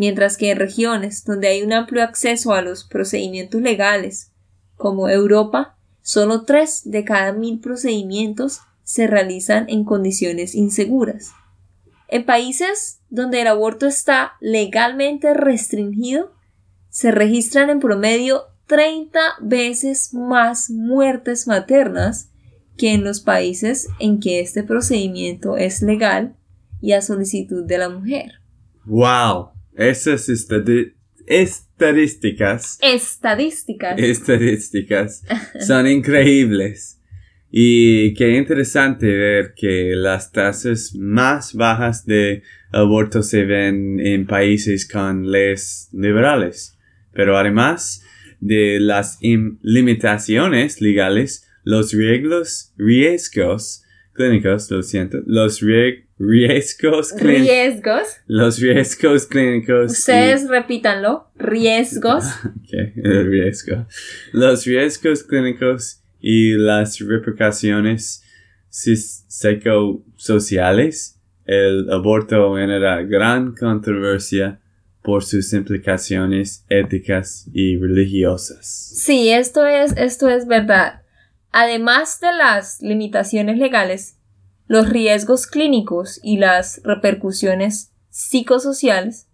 mientras 0.00 0.36
que 0.36 0.50
en 0.50 0.58
regiones 0.58 1.24
donde 1.24 1.48
hay 1.48 1.62
un 1.62 1.72
amplio 1.72 2.02
acceso 2.02 2.54
a 2.54 2.62
los 2.62 2.84
procedimientos 2.84 3.60
legales, 3.60 4.32
como 4.76 5.08
Europa, 5.08 5.76
Solo 6.02 6.44
tres 6.44 6.82
de 6.84 7.04
cada 7.04 7.32
mil 7.32 7.60
procedimientos 7.60 8.60
se 8.82 9.06
realizan 9.06 9.66
en 9.68 9.84
condiciones 9.84 10.54
inseguras. 10.54 11.32
En 12.08 12.24
países 12.24 13.00
donde 13.08 13.42
el 13.42 13.46
aborto 13.46 13.86
está 13.86 14.32
legalmente 14.40 15.34
restringido, 15.34 16.32
se 16.88 17.12
registran 17.12 17.70
en 17.70 17.78
promedio 17.78 18.44
30 18.66 19.20
veces 19.40 20.12
más 20.12 20.70
muertes 20.70 21.46
maternas 21.46 22.30
que 22.76 22.94
en 22.94 23.04
los 23.04 23.20
países 23.20 23.88
en 24.00 24.18
que 24.18 24.40
este 24.40 24.64
procedimiento 24.64 25.56
es 25.56 25.82
legal 25.82 26.34
y 26.80 26.92
a 26.92 27.02
solicitud 27.02 27.64
de 27.64 27.78
la 27.78 27.88
mujer. 27.90 28.40
¡Wow! 28.86 29.50
Esa 29.74 30.14
es 30.14 30.28
estadísticas. 31.26 32.78
Estadísticas. 32.80 33.98
Estadísticas. 33.98 35.24
Son 35.66 35.86
increíbles. 35.86 37.00
Y 37.50 38.14
qué 38.14 38.36
interesante 38.36 39.06
ver 39.06 39.54
que 39.56 39.94
las 39.96 40.30
tasas 40.32 40.94
más 40.94 41.54
bajas 41.54 42.06
de 42.06 42.42
aborto 42.72 43.22
se 43.22 43.44
ven 43.44 43.98
en 44.00 44.26
países 44.26 44.88
con 44.88 45.30
leyes 45.30 45.88
liberales. 45.92 46.78
Pero 47.12 47.36
además 47.36 48.04
de 48.40 48.78
las 48.80 49.18
limitaciones 49.20 50.80
legales, 50.80 51.48
los 51.64 51.92
riesgos, 51.92 52.72
riesgos 52.76 53.84
clínicos, 54.12 54.70
lo 54.70 54.82
siento, 54.82 55.22
los 55.26 55.60
riesgos 55.60 56.09
clínicos. 56.20 57.14
Riesgos. 57.16 58.18
Los 58.26 58.60
riesgos 58.60 59.26
clínicos. 59.26 59.92
Ustedes 59.92 60.46
repítanlo. 60.48 61.30
Riesgos. 61.36 62.24
ok, 62.44 62.72
el 62.96 63.30
riesgo. 63.30 63.86
Los 64.32 64.66
riesgos 64.66 65.22
clínicos 65.22 66.02
y 66.20 66.52
las 66.52 66.98
repercusiones 67.00 68.22
psicosociales, 68.68 71.18
el 71.46 71.90
aborto 71.90 72.54
genera 72.54 73.02
gran 73.02 73.54
controversia 73.54 74.60
por 75.02 75.24
sus 75.24 75.52
implicaciones 75.52 76.64
éticas 76.68 77.48
y 77.52 77.76
religiosas. 77.78 78.66
Sí, 78.66 79.30
esto 79.30 79.66
es, 79.66 79.92
esto 79.96 80.28
es 80.28 80.46
verdad. 80.46 81.02
Además 81.50 82.20
de 82.20 82.32
las 82.32 82.80
limitaciones 82.80 83.58
legales, 83.58 84.19
los 84.70 84.88
riesgos 84.88 85.48
clínicos 85.48 86.20
y 86.22 86.36
las 86.36 86.80
repercusiones 86.84 87.90
psicosociales, 88.10 89.26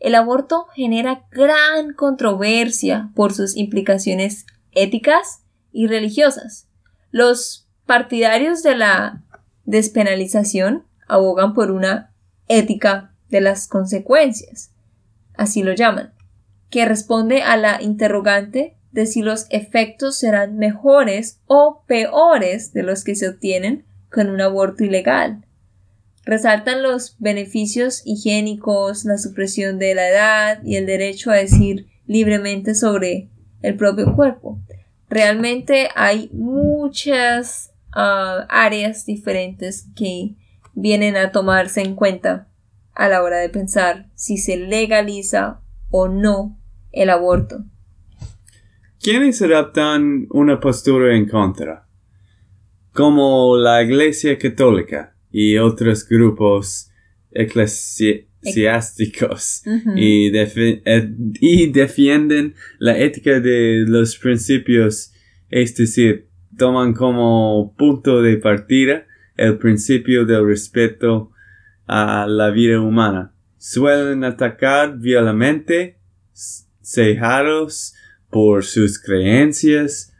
el 0.00 0.14
aborto 0.14 0.66
genera 0.74 1.24
gran 1.30 1.94
controversia 1.94 3.10
por 3.14 3.32
sus 3.32 3.56
implicaciones 3.56 4.44
éticas 4.70 5.44
y 5.72 5.86
religiosas. 5.86 6.68
Los 7.10 7.66
partidarios 7.86 8.62
de 8.62 8.76
la 8.76 9.22
despenalización 9.64 10.84
abogan 11.08 11.54
por 11.54 11.70
una 11.70 12.12
ética 12.48 13.14
de 13.30 13.40
las 13.40 13.68
consecuencias, 13.68 14.74
así 15.38 15.62
lo 15.62 15.72
llaman, 15.72 16.12
que 16.68 16.84
responde 16.84 17.40
a 17.40 17.56
la 17.56 17.80
interrogante 17.80 18.76
de 18.90 19.06
si 19.06 19.22
los 19.22 19.46
efectos 19.48 20.18
serán 20.18 20.58
mejores 20.58 21.40
o 21.46 21.82
peores 21.86 22.74
de 22.74 22.82
los 22.82 23.04
que 23.04 23.14
se 23.14 23.30
obtienen 23.30 23.86
con 24.12 24.28
un 24.28 24.40
aborto 24.40 24.84
ilegal. 24.84 25.46
Resaltan 26.24 26.82
los 26.82 27.16
beneficios 27.18 28.02
higiénicos, 28.04 29.04
la 29.04 29.18
supresión 29.18 29.78
de 29.78 29.94
la 29.94 30.08
edad 30.08 30.62
y 30.64 30.76
el 30.76 30.86
derecho 30.86 31.30
a 31.30 31.36
decir 31.36 31.88
libremente 32.06 32.74
sobre 32.74 33.30
el 33.62 33.76
propio 33.76 34.14
cuerpo 34.14 34.60
realmente 35.12 35.90
hay 35.94 36.30
muchas 36.32 37.74
ah, 37.94 38.46
áreas 38.48 39.04
diferentes 39.04 39.86
que 39.94 40.36
vienen 40.72 41.16
a 41.16 41.32
tomarse 41.32 41.82
en 41.82 41.94
cuenta 41.94 42.48
a 42.94 43.08
la 43.08 43.22
hora 43.22 43.36
de 43.36 43.50
pensar 43.50 44.10
si 44.14 44.38
se 44.38 44.56
legaliza 44.56 45.60
o 45.90 46.08
no 46.08 46.58
el 46.92 47.10
aborto. 47.10 47.62
¿Quiénes 49.00 49.42
adaptan 49.42 50.28
una 50.30 50.58
postura 50.58 51.14
en 51.14 51.28
contra? 51.28 51.81
Como 52.92 53.56
la 53.56 53.82
Iglesia 53.82 54.38
Católica 54.38 55.16
y 55.30 55.56
otros 55.56 56.06
grupos 56.06 56.90
eclesiásticos 57.30 59.62
y, 59.96 60.36
eh, 60.36 61.14
y, 61.40 61.72
defienden 61.72 62.54
la 62.78 62.98
ética 62.98 63.40
de 63.40 63.86
los 63.86 64.18
principios, 64.18 65.14
es 65.48 65.74
decir, 65.74 66.28
toman 66.58 66.92
como 66.92 67.74
punto 67.78 68.20
de 68.20 68.36
partida 68.36 69.06
el 69.36 69.56
principio 69.58 70.26
del 70.26 70.46
respeto 70.46 71.32
a 71.86 72.26
la 72.28 72.50
vida 72.50 72.80
humana. 72.80 73.32
Suelen 73.58 74.24
atacar 74.24 74.98
violentamente, 74.98 75.98
cejados 76.82 77.94
por 78.30 78.64
sus 78.64 78.98
creencias, 78.98 80.14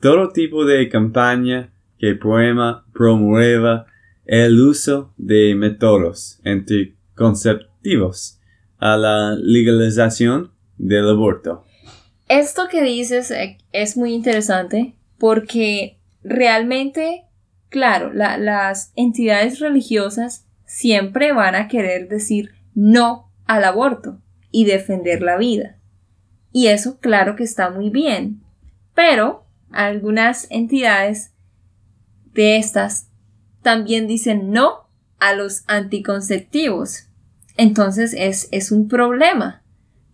todo 0.00 0.30
tipo 0.30 0.64
de 0.64 0.88
campaña 0.88 1.70
que 1.98 2.14
promueva 2.14 3.86
el 4.24 4.60
uso 4.60 5.12
de 5.16 5.54
métodos 5.54 6.40
anticonceptivos 6.44 8.40
a 8.78 8.96
la 8.96 9.34
legalización 9.34 10.52
del 10.76 11.08
aborto. 11.08 11.64
Esto 12.28 12.68
que 12.70 12.82
dices 12.82 13.30
eh, 13.30 13.58
es 13.72 13.96
muy 13.96 14.12
interesante 14.12 14.94
porque 15.18 15.98
realmente, 16.22 17.24
claro, 17.70 18.12
las 18.12 18.92
entidades 18.94 19.58
religiosas 19.58 20.46
siempre 20.64 21.32
van 21.32 21.54
a 21.54 21.68
querer 21.68 22.08
decir 22.08 22.52
no 22.74 23.32
al 23.46 23.64
aborto 23.64 24.20
y 24.50 24.66
defender 24.66 25.22
la 25.22 25.38
vida. 25.38 25.78
Y 26.52 26.68
eso 26.68 26.98
claro 27.00 27.34
que 27.34 27.44
está 27.44 27.70
muy 27.70 27.90
bien. 27.90 28.42
Pero 28.94 29.44
algunas 29.70 30.46
entidades 30.50 31.32
de 32.38 32.56
estas 32.56 33.08
también 33.62 34.06
dicen 34.06 34.52
no 34.52 34.88
a 35.18 35.34
los 35.34 35.64
anticonceptivos. 35.66 37.08
Entonces 37.56 38.14
es, 38.16 38.46
es 38.52 38.70
un 38.70 38.86
problema, 38.86 39.64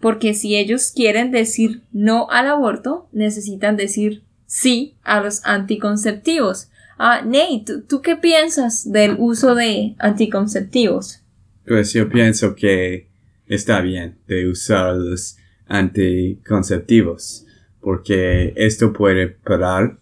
porque 0.01 0.33
si 0.33 0.57
ellos 0.57 0.91
quieren 0.91 1.31
decir 1.31 1.83
no 1.93 2.31
al 2.31 2.49
aborto, 2.49 3.11
necesitan 3.13 3.77
decir 3.77 4.23
sí 4.47 4.97
a 5.03 5.21
los 5.21 5.45
anticonceptivos. 5.45 6.71
Ah, 6.97 7.21
Nate, 7.23 7.83
¿tú 7.87 8.01
qué 8.01 8.17
piensas 8.17 8.91
del 8.91 9.17
uso 9.19 9.55
de 9.55 9.95
anticonceptivos? 9.99 11.21
Pues 11.67 11.93
yo 11.93 12.09
pienso 12.09 12.55
que 12.55 13.11
está 13.47 13.83
bien 13.83 14.17
de 14.27 14.49
usar 14.49 14.97
los 14.97 15.37
anticonceptivos, 15.67 17.45
porque 17.83 18.55
esto 18.57 18.95
puede 18.95 19.29
parar 19.29 19.99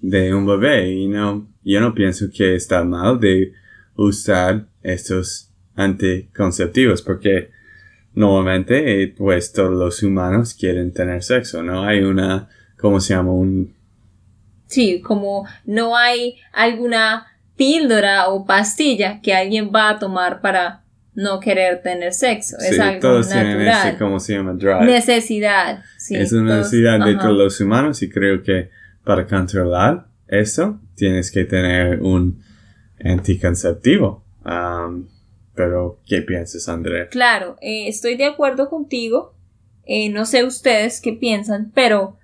de 0.00 0.34
un 0.34 0.44
bebé 0.44 0.90
y 0.90 1.06
no 1.06 1.51
yo 1.64 1.80
no 1.80 1.94
pienso 1.94 2.26
que 2.34 2.54
está 2.54 2.84
mal 2.84 3.20
de 3.20 3.52
usar 3.96 4.66
estos 4.82 5.50
anticonceptivos 5.76 7.02
porque 7.02 7.50
normalmente 8.14 9.14
pues 9.16 9.52
todos 9.52 9.72
los 9.72 10.02
humanos 10.02 10.54
quieren 10.54 10.92
tener 10.92 11.22
sexo, 11.22 11.62
no 11.62 11.82
hay 11.84 12.00
una, 12.02 12.48
¿cómo 12.78 13.00
se 13.00 13.14
llama? 13.14 13.32
Un... 13.32 13.74
Sí, 14.66 15.00
como 15.00 15.46
no 15.64 15.96
hay 15.96 16.36
alguna 16.52 17.26
píldora 17.56 18.28
o 18.28 18.44
pastilla 18.44 19.20
que 19.20 19.34
alguien 19.34 19.70
va 19.74 19.90
a 19.90 19.98
tomar 19.98 20.40
para 20.40 20.82
no 21.14 21.40
querer 21.40 21.82
tener 21.82 22.12
sexo. 22.12 22.56
es 22.58 22.78
algo 22.78 23.00
todos 23.00 23.28
natural. 23.28 23.98
¿cómo 23.98 24.18
se 24.18 24.34
llama? 24.34 24.54
Drive. 24.54 24.84
Necesidad. 24.86 25.84
Sí, 25.98 26.16
es 26.16 26.32
una 26.32 26.58
necesidad 26.58 27.04
de 27.04 27.16
todos 27.16 27.36
los 27.36 27.60
humanos 27.60 28.02
y 28.02 28.08
creo 28.08 28.42
que 28.42 28.70
para 29.04 29.26
controlar 29.26 30.06
eso, 30.32 30.80
tienes 30.94 31.30
que 31.30 31.44
tener 31.44 32.00
un 32.00 32.42
anticonceptivo. 33.04 34.24
pero, 35.54 36.00
¿qué 36.06 36.22
piensas, 36.22 36.68
Andrea? 36.68 37.08
Claro, 37.08 37.56
eh, 37.60 37.86
estoy 37.86 38.16
de 38.16 38.24
acuerdo 38.24 38.70
contigo. 38.70 39.34
Eh, 39.84 40.08
no 40.08 40.24
sé 40.24 40.44
ustedes 40.44 41.00
qué 41.00 41.12
piensan, 41.12 41.70
pero 41.74 42.16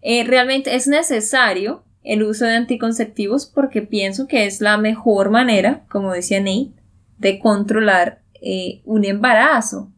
eh, 0.00 0.24
realmente 0.24 0.74
es 0.74 0.88
necesario 0.88 1.84
el 2.02 2.24
uso 2.24 2.46
de 2.46 2.56
anticonceptivos 2.56 3.46
porque 3.46 3.82
pienso 3.82 4.26
que 4.26 4.46
es 4.46 4.60
la 4.60 4.76
mejor 4.76 5.30
manera, 5.30 5.84
como 5.88 6.12
decía 6.12 6.40
Nate, 6.40 6.72
de 7.18 7.38
controlar 7.38 8.20
un 8.84 9.04
embarazo. 9.04 9.92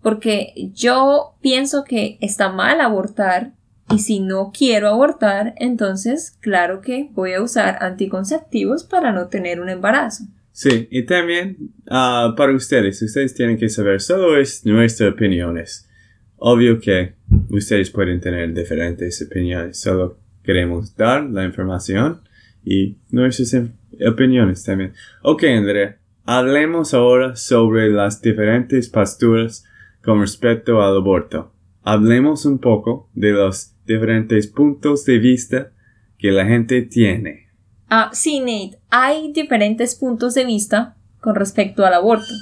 Porque 0.00 0.54
yo 0.72 1.34
pienso 1.42 1.84
que 1.84 2.16
está 2.22 2.48
mal 2.48 2.80
abortar 2.80 3.52
y 3.90 3.98
si 3.98 4.20
no 4.20 4.52
quiero 4.56 4.88
abortar, 4.88 5.54
entonces 5.58 6.36
claro 6.40 6.80
que 6.80 7.10
voy 7.12 7.34
a 7.34 7.42
usar 7.42 7.78
anticonceptivos 7.82 8.84
para 8.84 9.12
no 9.12 9.28
tener 9.28 9.60
un 9.60 9.68
embarazo. 9.68 10.24
Sí, 10.52 10.88
y 10.90 11.04
también 11.04 11.56
ah, 11.88 12.34
para 12.36 12.54
ustedes, 12.54 13.00
ustedes 13.02 13.34
tienen 13.34 13.56
que 13.56 13.68
saber, 13.68 14.00
solo 14.00 14.36
es 14.36 14.64
nuestras 14.66 15.12
opiniones. 15.12 15.88
Obvio 16.36 16.80
que 16.80 17.14
ustedes 17.50 17.90
pueden 17.90 18.20
tener 18.20 18.52
diferentes 18.52 19.22
opiniones, 19.22 19.78
solo 19.78 20.18
queremos 20.42 20.94
dar 20.96 21.24
la 21.24 21.44
información 21.44 22.20
y 22.64 22.98
nuestras 23.10 23.54
em, 23.54 23.72
opiniones 24.06 24.64
también. 24.64 24.92
Ok, 25.22 25.44
Andrea, 25.44 25.98
hablemos 26.24 26.94
ahora 26.94 27.36
sobre 27.36 27.90
las 27.90 28.20
diferentes 28.20 28.88
posturas 28.88 29.64
con 30.02 30.20
respecto 30.20 30.82
al 30.82 30.96
aborto. 30.96 31.51
Hablemos 31.84 32.44
un 32.46 32.58
poco 32.58 33.08
de 33.14 33.32
los 33.32 33.74
diferentes 33.86 34.46
puntos 34.46 35.04
de 35.04 35.18
vista 35.18 35.72
que 36.18 36.30
la 36.30 36.46
gente 36.46 36.82
tiene. 36.82 37.48
Ah, 37.88 38.10
sí, 38.12 38.40
Nate, 38.40 38.78
hay 38.88 39.32
diferentes 39.32 39.96
puntos 39.96 40.34
de 40.34 40.44
vista 40.44 40.96
con 41.20 41.34
respecto 41.34 41.84
al 41.84 41.94
aborto. 41.94 42.32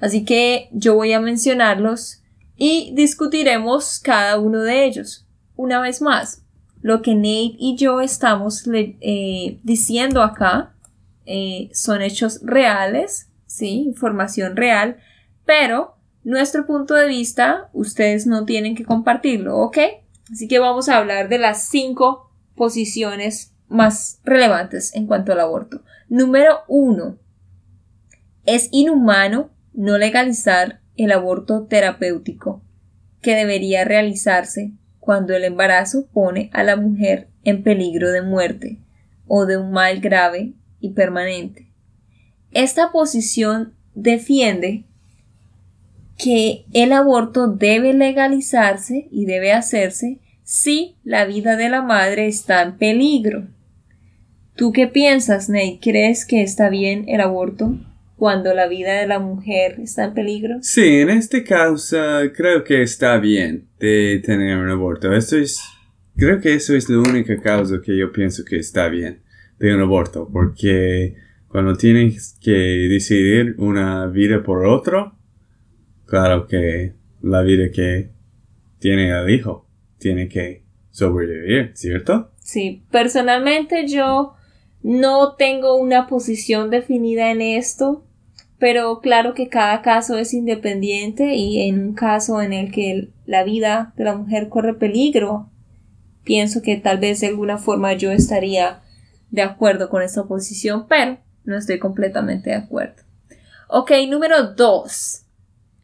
Así 0.00 0.24
que 0.24 0.68
yo 0.72 0.94
voy 0.94 1.12
a 1.12 1.20
mencionarlos 1.20 2.22
y 2.56 2.92
discutiremos 2.94 4.00
cada 4.00 4.38
uno 4.38 4.62
de 4.62 4.86
ellos. 4.86 5.26
Una 5.56 5.80
vez 5.80 6.00
más, 6.00 6.44
lo 6.80 7.02
que 7.02 7.14
Nate 7.14 7.56
y 7.58 7.76
yo 7.76 8.00
estamos 8.00 8.66
eh, 8.72 9.60
diciendo 9.62 10.22
acá 10.22 10.74
eh, 11.26 11.68
son 11.74 12.00
hechos 12.02 12.40
reales, 12.42 13.30
¿sí? 13.46 13.82
Información 13.86 14.56
real, 14.56 14.96
pero 15.44 15.96
nuestro 16.22 16.66
punto 16.66 16.94
de 16.94 17.08
vista 17.08 17.70
ustedes 17.72 18.26
no 18.26 18.44
tienen 18.44 18.74
que 18.74 18.84
compartirlo, 18.84 19.58
¿ok? 19.58 19.78
Así 20.32 20.48
que 20.48 20.58
vamos 20.58 20.88
a 20.88 20.96
hablar 20.96 21.28
de 21.28 21.38
las 21.38 21.68
cinco 21.68 22.30
posiciones 22.54 23.54
más 23.68 24.20
relevantes 24.24 24.94
en 24.94 25.06
cuanto 25.06 25.32
al 25.32 25.40
aborto. 25.40 25.82
Número 26.08 26.60
uno, 26.68 27.18
es 28.44 28.68
inhumano 28.72 29.50
no 29.72 29.96
legalizar 29.96 30.80
el 30.96 31.12
aborto 31.12 31.66
terapéutico 31.66 32.62
que 33.22 33.34
debería 33.34 33.84
realizarse 33.84 34.72
cuando 34.98 35.34
el 35.34 35.44
embarazo 35.44 36.06
pone 36.12 36.50
a 36.52 36.62
la 36.62 36.76
mujer 36.76 37.28
en 37.44 37.62
peligro 37.62 38.10
de 38.10 38.22
muerte 38.22 38.78
o 39.26 39.46
de 39.46 39.56
un 39.56 39.70
mal 39.70 40.00
grave 40.00 40.54
y 40.80 40.90
permanente. 40.90 41.72
Esta 42.50 42.90
posición 42.92 43.74
defiende 43.94 44.84
que 46.22 46.64
el 46.72 46.92
aborto 46.92 47.48
debe 47.48 47.94
legalizarse 47.94 49.08
y 49.10 49.24
debe 49.24 49.52
hacerse 49.52 50.18
si 50.42 50.96
la 51.04 51.24
vida 51.24 51.56
de 51.56 51.68
la 51.68 51.82
madre 51.82 52.26
está 52.26 52.62
en 52.62 52.76
peligro. 52.76 53.46
¿Tú 54.56 54.72
qué 54.72 54.88
piensas, 54.88 55.48
Nate? 55.48 55.78
¿Crees 55.80 56.26
que 56.26 56.42
está 56.42 56.68
bien 56.68 57.04
el 57.08 57.20
aborto 57.20 57.78
cuando 58.16 58.52
la 58.52 58.68
vida 58.68 59.00
de 59.00 59.06
la 59.06 59.18
mujer 59.18 59.76
está 59.80 60.04
en 60.04 60.14
peligro? 60.14 60.58
Sí, 60.60 60.98
en 60.98 61.08
este 61.08 61.44
caso 61.44 61.96
creo 62.36 62.64
que 62.64 62.82
está 62.82 63.18
bien 63.18 63.68
de 63.78 64.20
tener 64.24 64.58
un 64.58 64.68
aborto. 64.68 65.12
Esto 65.14 65.38
es, 65.38 65.60
creo 66.16 66.40
que 66.40 66.54
eso 66.54 66.74
es 66.74 66.90
la 66.90 66.98
única 66.98 67.40
causa 67.40 67.80
que 67.82 67.96
yo 67.96 68.12
pienso 68.12 68.44
que 68.44 68.58
está 68.58 68.88
bien 68.88 69.22
de 69.58 69.74
un 69.74 69.80
aborto, 69.80 70.28
porque 70.30 71.14
cuando 71.48 71.76
tienes 71.76 72.36
que 72.42 72.50
decidir 72.50 73.54
una 73.58 74.06
vida 74.06 74.42
por 74.42 74.66
otro, 74.66 75.19
claro 76.10 76.46
que 76.46 76.94
la 77.22 77.40
vida 77.42 77.70
que 77.72 78.10
tiene 78.78 79.10
el 79.10 79.30
hijo 79.30 79.66
tiene 79.98 80.28
que 80.28 80.64
sobrevivir, 80.90 81.70
¿cierto? 81.74 82.32
Sí, 82.40 82.84
personalmente 82.90 83.86
yo 83.86 84.34
no 84.82 85.34
tengo 85.36 85.76
una 85.76 86.06
posición 86.08 86.68
definida 86.68 87.30
en 87.30 87.40
esto, 87.40 88.04
pero 88.58 89.00
claro 89.00 89.34
que 89.34 89.48
cada 89.48 89.82
caso 89.82 90.18
es 90.18 90.34
independiente 90.34 91.34
y 91.34 91.68
en 91.68 91.80
un 91.80 91.94
caso 91.94 92.42
en 92.42 92.52
el 92.52 92.72
que 92.72 93.08
la 93.24 93.44
vida 93.44 93.92
de 93.96 94.04
la 94.04 94.16
mujer 94.16 94.48
corre 94.48 94.74
peligro, 94.74 95.48
pienso 96.24 96.60
que 96.60 96.76
tal 96.76 96.98
vez 96.98 97.20
de 97.20 97.28
alguna 97.28 97.56
forma 97.56 97.92
yo 97.92 98.10
estaría 98.10 98.82
de 99.30 99.42
acuerdo 99.42 99.88
con 99.88 100.02
esa 100.02 100.24
posición, 100.24 100.86
pero 100.88 101.18
no 101.44 101.56
estoy 101.56 101.78
completamente 101.78 102.50
de 102.50 102.56
acuerdo. 102.56 103.02
Ok, 103.68 103.92
número 104.08 104.54
dos. 104.54 105.26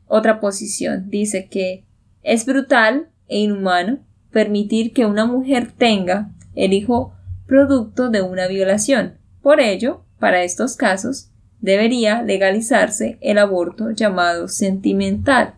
Otra 0.07 0.41
posición 0.41 1.11
dice 1.11 1.49
que 1.49 1.85
es 2.23 2.47
brutal 2.47 3.09
e 3.29 3.39
inhumano 3.39 3.99
permitir 4.31 4.93
que 4.93 5.07
una 5.07 5.27
mujer 5.27 5.73
tenga 5.73 6.31
el 6.55 6.73
hijo 6.73 7.15
producto 7.47 8.11
de 8.11 8.23
una 8.23 8.47
violación. 8.47 9.19
Por 9.43 9.61
ello, 9.61 10.05
para 10.19 10.43
estos 10.43 10.77
casos, 10.77 11.31
debería 11.61 12.23
legalizarse 12.23 13.19
el 13.21 13.39
aborto 13.39 13.91
llamado 13.91 14.49
sentimental. 14.49 15.55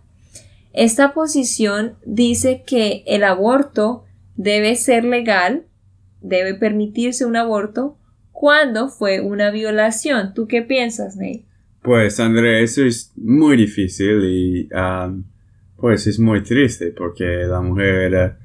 Esta 0.73 1.13
posición 1.13 1.97
dice 2.05 2.63
que 2.67 3.03
el 3.07 3.25
aborto 3.25 4.05
debe 4.37 4.77
ser 4.77 5.05
legal, 5.05 5.67
debe 6.21 6.55
permitirse 6.55 7.25
un 7.25 7.37
aborto 7.37 7.99
cuando 8.33 8.89
fue 8.89 9.21
una 9.21 9.51
violación. 9.51 10.35
¿Tú 10.35 10.47
qué 10.47 10.63
piensas, 10.63 11.17
Nate? 11.17 11.48
Pues, 11.89 12.21
André, 12.21 12.63
eso 12.63 12.85
es 12.85 13.15
muy 13.17 13.57
difícil 13.57 14.23
y 14.23 14.69
um, 14.75 15.25
pues 15.75 16.07
es 16.07 16.19
muy 16.19 16.43
triste 16.43 16.93
porque 16.95 17.25
la 17.25 17.63
mujer 17.63 17.95
era 18.13 18.39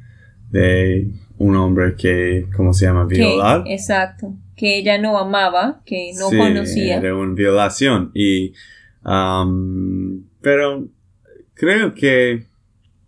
de 0.50 1.10
un 1.40 1.58
hombre 1.58 1.94
que, 1.98 2.46
¿cómo 2.56 2.74
se 2.74 2.86
llama? 2.86 3.04
Violar. 3.04 3.66
exacto. 3.68 4.34
Que 4.56 4.78
ella 4.78 4.98
no 4.98 5.18
amaba, 5.18 5.82
que 5.86 6.14
no 6.18 6.30
sí, 6.30 6.38
conocía. 6.38 7.00
Era 7.00 7.18
una 7.18 7.34
violación. 7.34 8.12
Y, 8.14 8.54
um, 9.04 10.24
pero 10.40 10.88
creo 11.54 11.94
que 11.94 12.46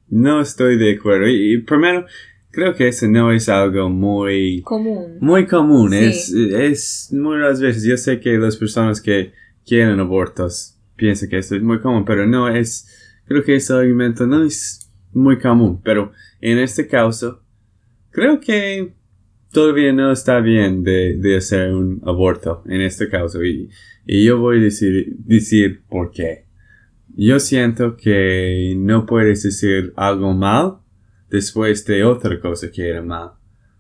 no 0.09 0.41
estoy 0.41 0.77
de 0.77 0.95
acuerdo. 0.95 1.29
Y, 1.29 1.59
primero, 1.59 2.07
creo 2.51 2.75
que 2.75 2.89
eso 2.89 3.07
no 3.07 3.31
es 3.31 3.47
algo 3.47 3.89
muy 3.89 4.63
común. 4.63 5.17
Muy 5.21 5.47
común. 5.47 5.93
Es, 5.93 6.29
es 6.33 7.09
muchas 7.13 7.61
veces, 7.61 7.85
yo 7.85 7.95
sé 7.95 8.19
que 8.19 8.37
las 8.37 8.57
personas 8.57 8.99
que 8.99 9.31
quieren 9.65 9.99
abortos 9.99 10.75
piensan 10.95 11.30
que 11.30 11.38
esto 11.38 11.56
es 11.56 11.62
muy 11.62 11.80
común, 11.80 12.06
pero 12.06 12.25
no 12.25 12.49
es, 12.49 12.88
creo 13.25 13.43
que 13.43 13.56
ese 13.56 13.73
argumento 13.73 14.25
no 14.25 14.43
es 14.43 14.91
muy 15.13 15.39
común. 15.39 15.82
Pero 15.84 16.12
en 16.41 16.58
este 16.60 16.88
caso, 16.88 17.43
creo 18.12 18.39
que 18.39 18.93
todavía 19.51 19.93
no 19.93 20.12
está 20.12 20.39
bien 20.39 20.84
de, 20.84 21.17
de 21.17 21.38
hacer 21.38 21.73
un 21.73 22.01
aborto 22.06 22.63
en 22.67 22.82
este 22.82 23.10
caso. 23.10 23.43
Y, 23.43 23.69
y 24.06 24.25
yo 24.25 24.39
voy 24.39 24.60
a 24.60 24.62
decir, 24.62 25.15
decir 25.17 25.84
por 25.88 26.12
qué. 26.12 26.45
Yo 27.17 27.39
siento 27.39 27.95
que 27.95 28.73
no 28.78 29.06
puedes 29.06 29.43
decir 29.43 29.93
algo 29.95 30.34
mal 30.34 30.80
después 31.30 31.86
de 31.86 32.04
otra 32.04 32.39
cosa 32.39 32.69
que 32.71 32.89
era 32.89 33.01
mal. 33.01 33.32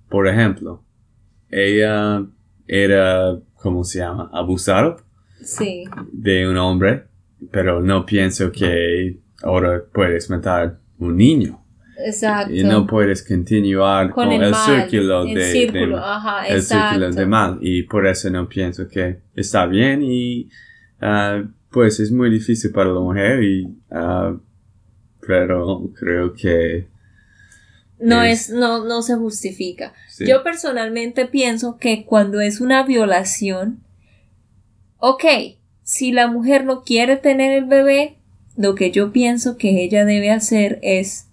Por 0.09 0.27
ejemplo, 0.27 0.85
ella 1.49 2.25
era, 2.67 3.37
¿cómo 3.55 3.83
se 3.83 3.99
llama? 3.99 4.29
Abusado. 4.31 5.04
Sí. 5.41 5.85
De 6.11 6.47
un 6.47 6.57
hombre. 6.57 7.05
Pero 7.51 7.81
no 7.81 8.05
pienso 8.05 8.51
que 8.51 9.19
ahora 9.43 9.83
puedes 9.91 10.29
matar 10.29 10.79
un 10.97 11.17
niño. 11.17 11.61
Exacto. 11.97 12.53
Y 12.53 12.63
no 12.63 12.85
puedes 12.85 13.23
continuar 13.23 14.11
con, 14.11 14.31
el, 14.31 14.53
círculo 14.53 15.25
de, 15.25 15.63
el 16.49 16.61
círculo 16.61 17.11
de 17.11 17.25
mal 17.25 17.57
y 17.61 17.83
por 17.83 18.05
eso 18.05 18.29
no 18.29 18.49
pienso 18.49 18.87
que 18.87 19.21
está 19.33 19.65
bien 19.65 20.01
y 20.03 20.49
ah, 21.01 21.43
pues 21.69 22.01
es 22.01 22.11
muy 22.11 22.29
difícil 22.29 22.71
para 22.71 22.91
la 22.91 22.99
mujer 22.99 23.43
y 23.43 23.65
uh, 23.91 24.39
pero 25.25 25.89
creo 25.97 26.33
que 26.33 26.87
no 27.97 28.21
es, 28.23 28.49
no, 28.49 28.83
no 28.83 29.01
se 29.01 29.15
justifica. 29.15 29.93
Yo 30.19 30.43
personalmente 30.43 31.25
pienso 31.25 31.77
que 31.77 32.05
cuando 32.05 32.41
es 32.41 32.59
una 32.59 32.83
violación, 32.83 33.84
ok, 34.99 35.23
si 35.83 36.11
la 36.11 36.27
mujer 36.27 36.65
no 36.65 36.83
quiere 36.83 37.17
tener 37.17 37.51
el 37.51 37.65
bebé, 37.65 38.17
lo 38.57 38.75
que 38.75 38.91
yo 38.91 39.11
pienso 39.11 39.57
que 39.57 39.83
ella 39.83 40.05
debe 40.05 40.31
hacer 40.31 40.79
es 40.81 41.27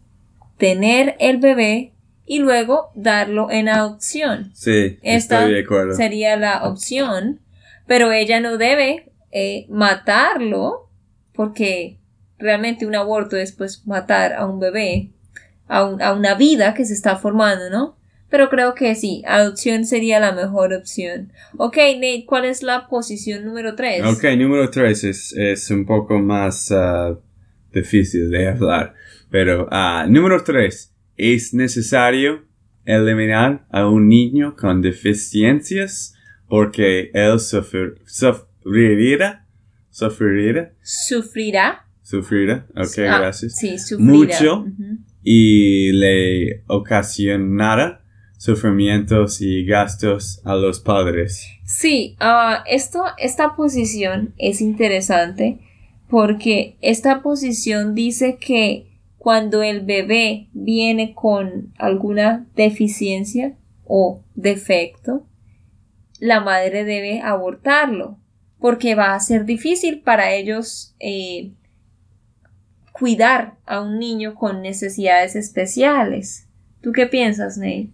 tener 0.58 1.16
el 1.18 1.38
bebé 1.38 1.92
y 2.26 2.38
luego 2.38 2.90
darlo 2.94 3.50
en 3.50 3.68
adopción. 3.68 4.50
Sí, 4.54 4.98
Esta 5.02 5.40
estoy 5.40 5.54
de 5.54 5.60
acuerdo. 5.60 5.94
sería 5.94 6.36
la 6.36 6.64
opción, 6.64 7.40
pero 7.86 8.12
ella 8.12 8.40
no 8.40 8.58
debe 8.58 9.10
eh, 9.30 9.66
matarlo 9.68 10.88
porque 11.32 11.98
realmente 12.38 12.86
un 12.86 12.94
aborto 12.94 13.36
es 13.36 13.52
pues 13.52 13.86
matar 13.86 14.32
a 14.34 14.46
un 14.46 14.60
bebé, 14.60 15.10
a, 15.68 15.78
a 15.78 16.12
una 16.12 16.34
vida 16.34 16.74
que 16.74 16.84
se 16.84 16.92
está 16.94 17.16
formando, 17.16 17.70
¿no? 17.70 17.96
Pero 18.32 18.48
creo 18.48 18.74
que 18.74 18.94
sí, 18.94 19.22
adopción 19.26 19.84
sería 19.84 20.18
la 20.18 20.32
mejor 20.32 20.72
opción. 20.72 21.30
Ok, 21.58 21.76
Nate, 21.76 22.24
¿cuál 22.26 22.46
es 22.46 22.62
la 22.62 22.88
posición 22.88 23.44
número 23.44 23.74
3? 23.74 24.06
Ok, 24.06 24.24
número 24.38 24.70
3 24.70 25.04
es, 25.04 25.34
es 25.34 25.70
un 25.70 25.84
poco 25.84 26.18
más 26.18 26.70
uh, 26.70 27.18
difícil 27.74 28.30
de 28.30 28.48
hablar. 28.52 28.94
Pero, 29.28 29.68
uh, 29.70 30.08
número 30.08 30.42
3. 30.42 30.94
Es 31.18 31.52
necesario 31.52 32.46
eliminar 32.86 33.66
a 33.70 33.86
un 33.86 34.08
niño 34.08 34.56
con 34.56 34.80
deficiencias 34.80 36.14
porque 36.48 37.10
él 37.12 37.38
sufrir, 37.38 37.96
sufrirá. 38.06 39.46
Sufrirá. 39.90 40.72
Sufrirá. 40.80 41.86
Sufrirá. 42.02 42.66
Ok, 42.70 42.98
ah, 43.00 43.18
gracias. 43.18 43.56
Sí, 43.56 43.78
sufrirá. 43.78 44.10
Mucho. 44.10 44.66
Y 45.22 45.92
le 45.92 46.62
ocasionará 46.66 48.01
sufrimientos 48.42 49.40
y 49.40 49.64
gastos 49.64 50.40
a 50.44 50.56
los 50.56 50.80
padres. 50.80 51.46
Sí, 51.64 52.16
uh, 52.20 52.60
esto, 52.66 53.04
esta 53.18 53.54
posición 53.54 54.34
es 54.36 54.60
interesante 54.60 55.60
porque 56.08 56.76
esta 56.80 57.22
posición 57.22 57.94
dice 57.94 58.38
que 58.40 58.98
cuando 59.16 59.62
el 59.62 59.82
bebé 59.82 60.48
viene 60.54 61.14
con 61.14 61.72
alguna 61.78 62.44
deficiencia 62.56 63.54
o 63.84 64.24
defecto, 64.34 65.24
la 66.18 66.40
madre 66.40 66.82
debe 66.82 67.20
abortarlo, 67.20 68.18
porque 68.58 68.96
va 68.96 69.14
a 69.14 69.20
ser 69.20 69.44
difícil 69.44 70.00
para 70.00 70.32
ellos 70.32 70.96
eh, 70.98 71.52
cuidar 72.90 73.54
a 73.66 73.80
un 73.82 74.00
niño 74.00 74.34
con 74.34 74.62
necesidades 74.62 75.36
especiales. 75.36 76.48
¿Tú 76.80 76.90
qué 76.90 77.06
piensas, 77.06 77.56
Ney? 77.56 77.92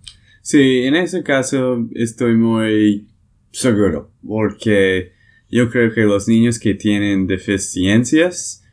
Sí, 0.48 0.84
en 0.84 0.96
ese 0.96 1.22
caso 1.22 1.86
estoy 1.94 2.34
muy 2.34 3.06
seguro, 3.50 4.10
porque 4.26 5.12
yo 5.50 5.68
creo 5.68 5.92
que 5.92 6.04
los 6.04 6.26
niños 6.26 6.58
que 6.58 6.72
tienen 6.72 7.26
deficiencias 7.26 8.64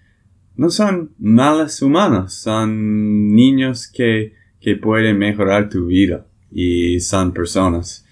no 0.55 0.69
son 0.69 1.11
malos 1.19 1.81
humanos, 1.81 2.33
son 2.33 3.35
niños 3.35 3.91
que, 3.91 4.35
que 4.61 4.77
pueden 4.77 5.17
mejorar 5.17 5.67
tu 5.67 5.87
vida 5.87 6.25
y 6.49 7.01
son 7.01 7.33
personas. 7.33 8.05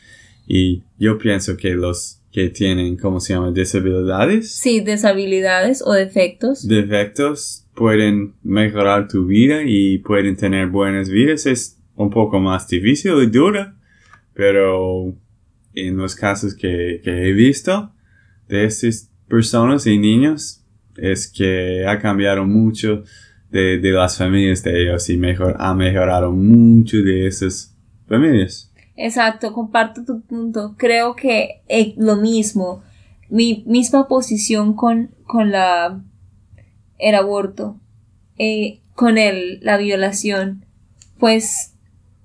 Y 0.45 0.83
yo 0.99 1.17
pienso 1.17 1.55
que 1.55 1.69
los 1.73 2.19
que 2.33 2.49
tienen, 2.49 2.97
¿cómo 2.97 3.21
se 3.21 3.31
llama? 3.31 3.53
Disabilidades. 3.53 4.51
Sí, 4.55 4.81
deshabilidades 4.81 5.81
o 5.85 5.93
defectos. 5.93 6.67
Defectos 6.67 7.65
pueden 7.73 8.33
mejorar 8.43 9.07
tu 9.07 9.25
vida 9.25 9.63
y 9.65 9.99
pueden 9.99 10.35
tener 10.35 10.67
buenas 10.67 11.07
vidas. 11.07 11.45
Es 11.45 11.77
un 11.95 12.09
poco 12.09 12.39
más 12.39 12.67
difícil 12.67 13.13
y 13.21 13.27
dura, 13.27 13.75
pero 14.33 15.13
en 15.73 15.97
los 15.97 16.15
casos 16.15 16.55
que, 16.55 17.01
he 17.03 17.31
visto 17.33 17.91
de 18.47 18.65
estas 18.65 19.09
personas 19.27 19.87
y 19.87 19.97
niños 19.97 20.63
es 20.97 21.27
que 21.27 21.85
ha 21.87 21.99
cambiado 21.99 22.45
mucho 22.45 23.03
de, 23.49 23.79
las 23.81 24.17
familias 24.17 24.63
de 24.63 24.83
ellos 24.83 25.09
y 25.09 25.17
mejor, 25.17 25.55
ha 25.59 25.73
mejorado 25.73 26.31
mucho 26.31 26.97
de 26.97 27.27
esas 27.27 27.75
familias. 28.07 28.71
Exacto, 28.95 29.53
comparto 29.53 30.03
tu 30.05 30.21
punto. 30.21 30.75
Creo 30.77 31.15
que 31.15 31.61
es 31.67 31.95
lo 31.97 32.15
mismo, 32.17 32.83
mi 33.29 33.63
misma 33.65 34.07
posición 34.07 34.75
con, 34.75 35.11
con 35.25 35.51
la, 35.51 36.03
el 36.99 37.15
aborto, 37.15 37.79
eh, 38.37 38.81
con 38.95 39.17
el, 39.17 39.59
la 39.61 39.77
violación. 39.77 40.65
Pues 41.17 41.72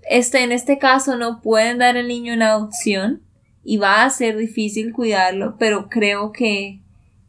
este, 0.08 0.42
en 0.42 0.52
este 0.52 0.78
caso 0.78 1.16
no 1.16 1.40
pueden 1.40 1.78
dar 1.78 1.96
el 1.96 2.08
niño 2.08 2.32
en 2.32 2.42
adopción 2.42 3.22
y 3.64 3.76
va 3.76 4.04
a 4.04 4.10
ser 4.10 4.36
difícil 4.36 4.92
cuidarlo, 4.92 5.56
pero 5.58 5.88
creo 5.88 6.32
que 6.32 6.80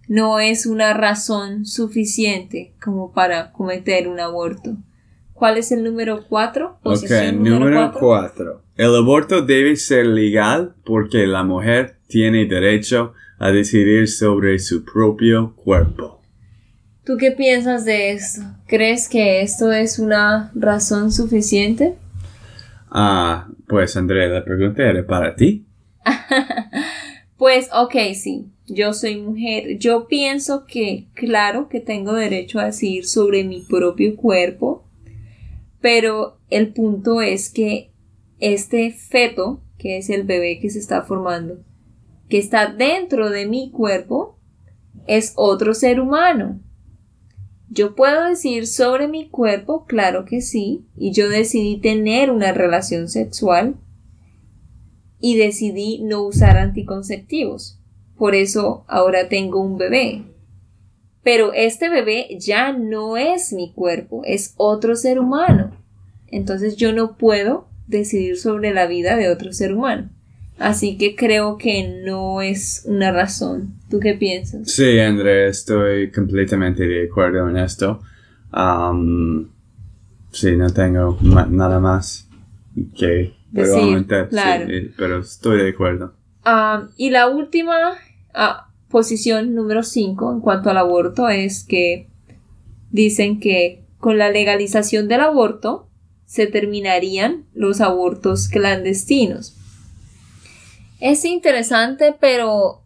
no 0.08 0.40
es 0.40 0.66
una 0.66 0.94
razón 0.94 1.66
suficiente 1.66 2.74
como 2.82 3.14
para 3.14 3.52
cometer 3.52 4.08
un 4.08 4.20
aborto. 4.20 4.78
¿Cuál 5.34 5.58
es 5.58 5.72
el 5.72 5.84
número 5.84 6.26
4? 6.28 6.80
Ok, 6.84 7.12
número 7.34 7.94
4. 7.94 8.62
El 8.76 8.96
aborto 8.96 9.42
debe 9.42 9.76
ser 9.76 10.06
legal 10.06 10.76
porque 10.84 11.28
la 11.28 11.44
mujer 11.44 11.98
tiene 12.08 12.46
derecho 12.46 13.14
a 13.38 13.52
decidir 13.52 14.08
sobre 14.10 14.60
su 14.60 14.84
propio 14.84 15.56
cuerpo. 15.56 16.22
¿Tú 17.06 17.18
qué 17.18 17.32
piensas 17.32 17.86
de 17.86 18.12
esto? 18.12 18.42
¿Crees 18.68 19.08
que 19.08 19.42
esto 19.42 19.72
es 19.72 19.98
una 19.98 20.52
razón 20.56 21.12
suficiente? 21.12 21.96
Ah, 22.90 23.50
pues 23.68 23.96
Andrea, 23.96 24.28
la 24.28 24.44
pregunta 24.44 24.84
era 24.84 25.06
para 25.06 25.36
ti. 25.36 25.66
pues 27.38 27.70
ok, 27.74 27.96
sí. 28.14 28.48
Yo 28.68 28.94
soy 28.94 29.18
mujer. 29.18 29.78
Yo 29.78 30.08
pienso 30.08 30.66
que, 30.66 31.08
claro, 31.14 31.70
que 31.70 31.80
tengo 31.80 32.14
derecho 32.14 32.60
a 32.60 32.66
decidir 32.66 33.06
sobre 33.06 33.44
mi 33.44 33.62
propio 33.62 34.16
cuerpo 34.16 34.90
pero 35.82 36.40
el 36.50 36.74
punto 36.74 37.22
es 37.22 37.50
que 37.50 37.92
este 38.40 38.92
feto, 38.92 39.62
que 39.78 39.98
es 39.98 40.10
el 40.10 40.24
bebé 40.24 40.60
que 40.60 40.70
se 40.70 40.80
está 40.80 41.04
formando, 41.04 41.64
que 42.28 42.38
está 42.38 42.68
dentro 42.68 43.30
de 43.30 43.48
mi 43.48 43.72
cuerpo, 43.72 44.38
es 45.08 45.34
otro 45.36 45.74
ser 45.74 46.00
humano. 46.00 46.60
Yo 47.72 47.94
puedo 47.94 48.26
decir 48.26 48.66
sobre 48.66 49.08
mi 49.08 49.30
cuerpo, 49.30 49.86
claro 49.86 50.26
que 50.26 50.42
sí, 50.42 50.88
y 50.98 51.12
yo 51.12 51.30
decidí 51.30 51.80
tener 51.80 52.32
una 52.32 52.52
relación 52.52 53.08
sexual 53.08 53.76
y 55.20 55.38
decidí 55.38 56.02
no 56.02 56.24
usar 56.24 56.58
anticonceptivos. 56.58 57.80
Por 58.18 58.34
eso 58.34 58.86
ahora 58.88 59.30
tengo 59.30 59.62
un 59.62 59.78
bebé. 59.78 60.24
Pero 61.22 61.54
este 61.54 61.90
bebé 61.90 62.38
ya 62.40 62.74
no 62.74 63.18
es 63.18 63.54
mi 63.54 63.72
cuerpo, 63.74 64.24
es 64.26 64.56
otro 64.58 64.96
ser 64.96 65.20
humano. 65.20 65.72
Entonces 66.28 66.76
yo 66.76 66.92
no 66.92 67.18
puedo 67.18 67.68
decidir 67.86 68.38
sobre 68.38 68.74
la 68.74 68.88
vida 68.88 69.16
de 69.16 69.30
otro 69.30 69.54
ser 69.54 69.74
humano. 69.74 70.10
Así 70.60 70.98
que 70.98 71.16
creo 71.16 71.58
que 71.58 72.02
no 72.06 72.42
es 72.42 72.84
una 72.86 73.12
razón. 73.12 73.76
¿Tú 73.90 74.00
qué 74.00 74.14
piensas? 74.14 74.70
Sí, 74.70 75.00
André, 75.00 75.48
estoy 75.48 76.12
completamente 76.12 76.86
de 76.86 77.06
acuerdo 77.06 77.50
en 77.50 77.58
esto. 77.58 78.02
sí, 80.32 80.58
no 80.58 80.70
tengo 80.72 81.18
nada 81.22 81.80
más 81.80 82.28
que 82.98 83.34
decir, 83.52 84.06
claro. 84.30 84.66
pero 84.98 85.20
estoy 85.20 85.64
de 85.64 85.70
acuerdo. 85.70 86.14
y 86.98 87.10
la 87.10 87.30
última 87.30 87.76
ah, 88.34 88.68
posición 88.90 89.56
número 89.56 89.82
5 89.82 90.34
en 90.34 90.40
cuanto 90.42 90.70
al 90.70 90.78
aborto 90.78 91.30
es 91.30 91.64
que 91.64 92.10
dicen 92.92 93.40
que 93.40 93.86
con 93.98 94.18
la 94.18 94.30
legalización 94.30 95.08
del 95.08 95.22
aborto 95.22 95.88
se 96.26 96.48
terminarían 96.48 97.46
los 97.54 97.80
abortos 97.80 98.50
clandestinos. 98.50 99.56
Es 101.00 101.26
interesante, 101.26 102.16
pero 102.20 102.84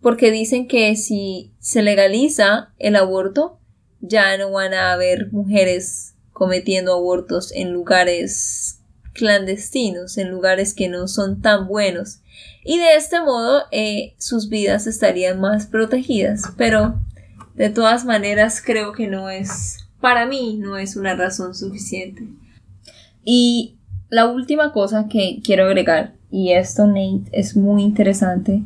porque 0.00 0.30
dicen 0.30 0.68
que 0.68 0.94
si 0.96 1.52
se 1.58 1.82
legaliza 1.82 2.72
el 2.78 2.96
aborto, 2.96 3.58
ya 4.00 4.36
no 4.38 4.52
van 4.52 4.74
a 4.74 4.92
haber 4.92 5.32
mujeres 5.32 6.14
cometiendo 6.32 6.92
abortos 6.92 7.52
en 7.52 7.72
lugares 7.72 8.80
clandestinos, 9.12 10.18
en 10.18 10.30
lugares 10.30 10.74
que 10.74 10.88
no 10.88 11.08
son 11.08 11.40
tan 11.40 11.66
buenos 11.66 12.20
y 12.68 12.76
de 12.76 12.96
este 12.96 13.20
modo 13.20 13.62
eh, 13.70 14.14
sus 14.18 14.50
vidas 14.50 14.86
estarían 14.86 15.40
más 15.40 15.66
protegidas. 15.66 16.52
Pero 16.58 17.00
de 17.54 17.70
todas 17.70 18.04
maneras 18.04 18.62
creo 18.62 18.92
que 18.92 19.06
no 19.06 19.30
es, 19.30 19.88
para 20.02 20.26
mí 20.26 20.58
no 20.58 20.76
es 20.76 20.94
una 20.94 21.14
razón 21.14 21.54
suficiente. 21.54 22.24
Y 23.24 23.78
la 24.10 24.26
última 24.26 24.72
cosa 24.72 25.06
que 25.10 25.40
quiero 25.42 25.64
agregar, 25.64 26.12
y 26.30 26.52
esto 26.52 26.86
Nate 26.86 27.24
es 27.32 27.56
muy 27.56 27.82
interesante, 27.82 28.62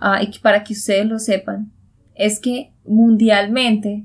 uh, 0.00 0.22
y 0.22 0.38
para 0.38 0.64
que 0.64 0.72
ustedes 0.72 1.06
lo 1.06 1.18
sepan, 1.18 1.70
es 2.14 2.38
que 2.38 2.72
mundialmente 2.84 4.04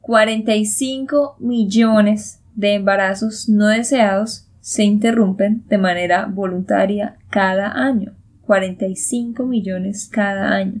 45 0.00 1.36
millones 1.40 2.40
de 2.54 2.74
embarazos 2.74 3.48
no 3.48 3.68
deseados 3.68 4.46
se 4.60 4.84
interrumpen 4.84 5.64
de 5.68 5.78
manera 5.78 6.26
voluntaria 6.26 7.16
cada 7.30 7.72
año. 7.72 8.14
45 8.42 9.44
millones 9.44 10.08
cada 10.10 10.52
año. 10.52 10.80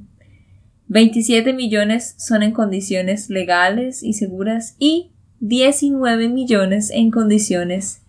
27 0.88 1.52
millones 1.52 2.14
son 2.16 2.42
en 2.42 2.52
condiciones 2.52 3.28
legales 3.28 4.02
y 4.02 4.12
seguras 4.12 4.76
y 4.78 5.10
19 5.40 6.28
millones 6.28 6.90
en 6.90 7.10
condiciones 7.10 8.02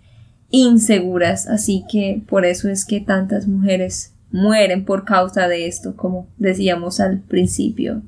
inseguras. 0.49 1.47
Así 1.47 1.85
que 1.89 2.21
por 2.27 2.45
eso 2.45 2.69
es 2.69 2.85
que 2.85 2.99
tantas 2.99 3.47
mujeres 3.47 4.13
mueren 4.31 4.85
por 4.85 5.05
causa 5.05 5.47
de 5.47 5.67
esto, 5.67 5.95
como 5.95 6.27
decíamos 6.37 6.99
al 6.99 7.19
principio. 7.19 8.01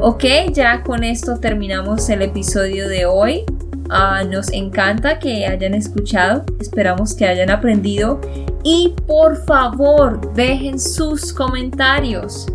Ok, 0.00 0.24
ya 0.52 0.82
con 0.82 1.04
esto 1.04 1.38
terminamos 1.38 2.08
el 2.08 2.22
episodio 2.22 2.88
de 2.88 3.06
hoy. 3.06 3.44
Ah, 3.88 4.24
nos 4.24 4.52
encanta 4.52 5.18
que 5.18 5.46
hayan 5.46 5.74
escuchado, 5.74 6.44
esperamos 6.60 7.14
que 7.14 7.26
hayan 7.26 7.50
aprendido 7.50 8.20
y 8.64 8.94
por 9.06 9.44
favor 9.44 10.34
dejen 10.34 10.80
sus 10.80 11.32
comentarios. 11.32 12.46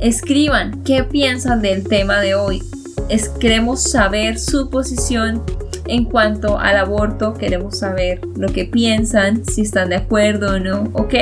Escriban 0.00 0.82
qué 0.84 1.04
piensan 1.04 1.62
del 1.62 1.88
tema 1.88 2.20
de 2.20 2.34
hoy. 2.34 2.62
Es, 3.08 3.28
queremos 3.28 3.82
saber 3.82 4.38
su 4.38 4.68
posición 4.70 5.42
en 5.86 6.04
cuanto 6.04 6.58
al 6.58 6.76
aborto. 6.76 7.34
Queremos 7.34 7.78
saber 7.78 8.20
lo 8.36 8.48
que 8.48 8.64
piensan, 8.64 9.44
si 9.44 9.62
están 9.62 9.90
de 9.90 9.96
acuerdo 9.96 10.56
o 10.56 10.58
no, 10.58 10.90
¿ok? 10.92 11.14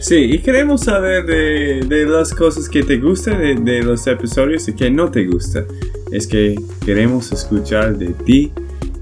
Sí, 0.00 0.16
y 0.16 0.38
queremos 0.38 0.82
saber 0.82 1.26
de, 1.26 2.06
las 2.06 2.34
cosas 2.34 2.68
que 2.68 2.82
te 2.82 2.98
gustan 2.98 3.38
de, 3.38 3.54
de 3.54 3.82
los 3.82 4.06
episodios 4.06 4.68
y 4.68 4.74
que 4.74 4.90
no 4.90 5.10
te 5.10 5.26
gustan. 5.26 5.64
Es 6.12 6.26
que 6.26 6.54
queremos 6.84 7.32
escuchar 7.32 7.96
de 7.96 8.08
ti 8.24 8.52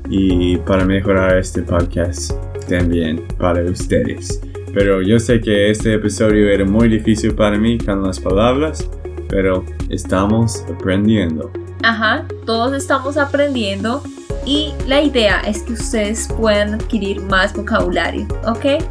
y 0.08 0.56
para 0.58 0.84
mejorar 0.84 1.38
este 1.38 1.62
podcast 1.62 2.32
también 2.68 3.22
para 3.38 3.62
ustedes. 3.62 4.40
Pero 4.72 5.02
yo 5.02 5.18
sé 5.20 5.40
que 5.40 5.70
este 5.70 5.94
episodio 5.94 6.48
era 6.48 6.64
muy 6.64 6.88
difícil 6.88 7.34
para 7.34 7.56
mí 7.56 7.78
con 7.78 8.02
las 8.02 8.18
palabras, 8.18 8.88
pero 9.28 9.64
estamos 9.88 10.64
aprendiendo. 10.68 11.50
Ajá, 11.82 12.26
todos 12.44 12.72
estamos 12.72 13.16
aprendiendo 13.16 14.02
y 14.46 14.72
la 14.86 15.00
idea 15.00 15.40
es 15.46 15.62
que 15.62 15.72
ustedes 15.72 16.28
puedan 16.28 16.74
adquirir 16.74 17.20
más 17.22 17.52
vocabulario, 17.54 18.26
¿ok? 18.46 18.82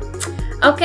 Ok, 0.64 0.82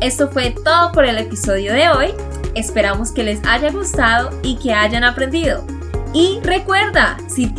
esto 0.00 0.30
fue 0.30 0.54
todo 0.64 0.92
por 0.92 1.04
el 1.04 1.18
episodio 1.18 1.72
de 1.72 1.88
hoy. 1.90 2.14
Esperamos 2.54 3.12
que 3.12 3.24
les 3.24 3.44
haya 3.44 3.70
gustado 3.70 4.30
y 4.42 4.56
que 4.56 4.72
hayan 4.72 5.04
aprendido. 5.04 5.64
Y 6.14 6.40
recuerda, 6.42 7.18
si, 7.28 7.52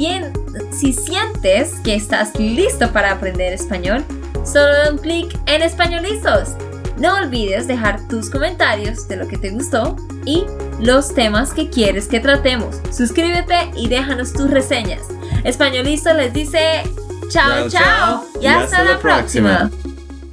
si 0.72 0.94
sientes 0.94 1.76
que 1.84 1.96
estás 1.96 2.38
listo 2.40 2.92
para 2.92 3.12
aprender 3.12 3.54
español, 3.54 4.04
solo 4.44 4.74
da 4.74 4.92
un 4.92 4.98
clic 4.98 5.38
en 5.46 5.62
Españolizos. 5.62 6.56
No 6.98 7.16
olvides 7.16 7.68
dejar 7.68 8.08
tus 8.08 8.30
comentarios 8.30 9.08
de 9.08 9.18
lo 9.18 9.28
que 9.28 9.38
te 9.38 9.52
gustó 9.52 9.96
y 10.26 10.46
los 10.80 11.14
temas 11.14 11.54
que 11.54 11.70
quieres 11.70 12.08
que 12.08 12.20
tratemos. 12.20 12.82
Suscríbete 12.92 13.72
y 13.76 13.88
déjanos 13.88 14.34
tus 14.34 14.50
reseñas. 14.50 15.02
Españolista 15.44 16.14
les 16.14 16.34
dice 16.34 16.84
chao 17.30 17.70
chao, 17.70 18.26
y 18.42 18.48
hasta, 18.48 18.84
la 18.84 19.00
próxima. 19.00 19.70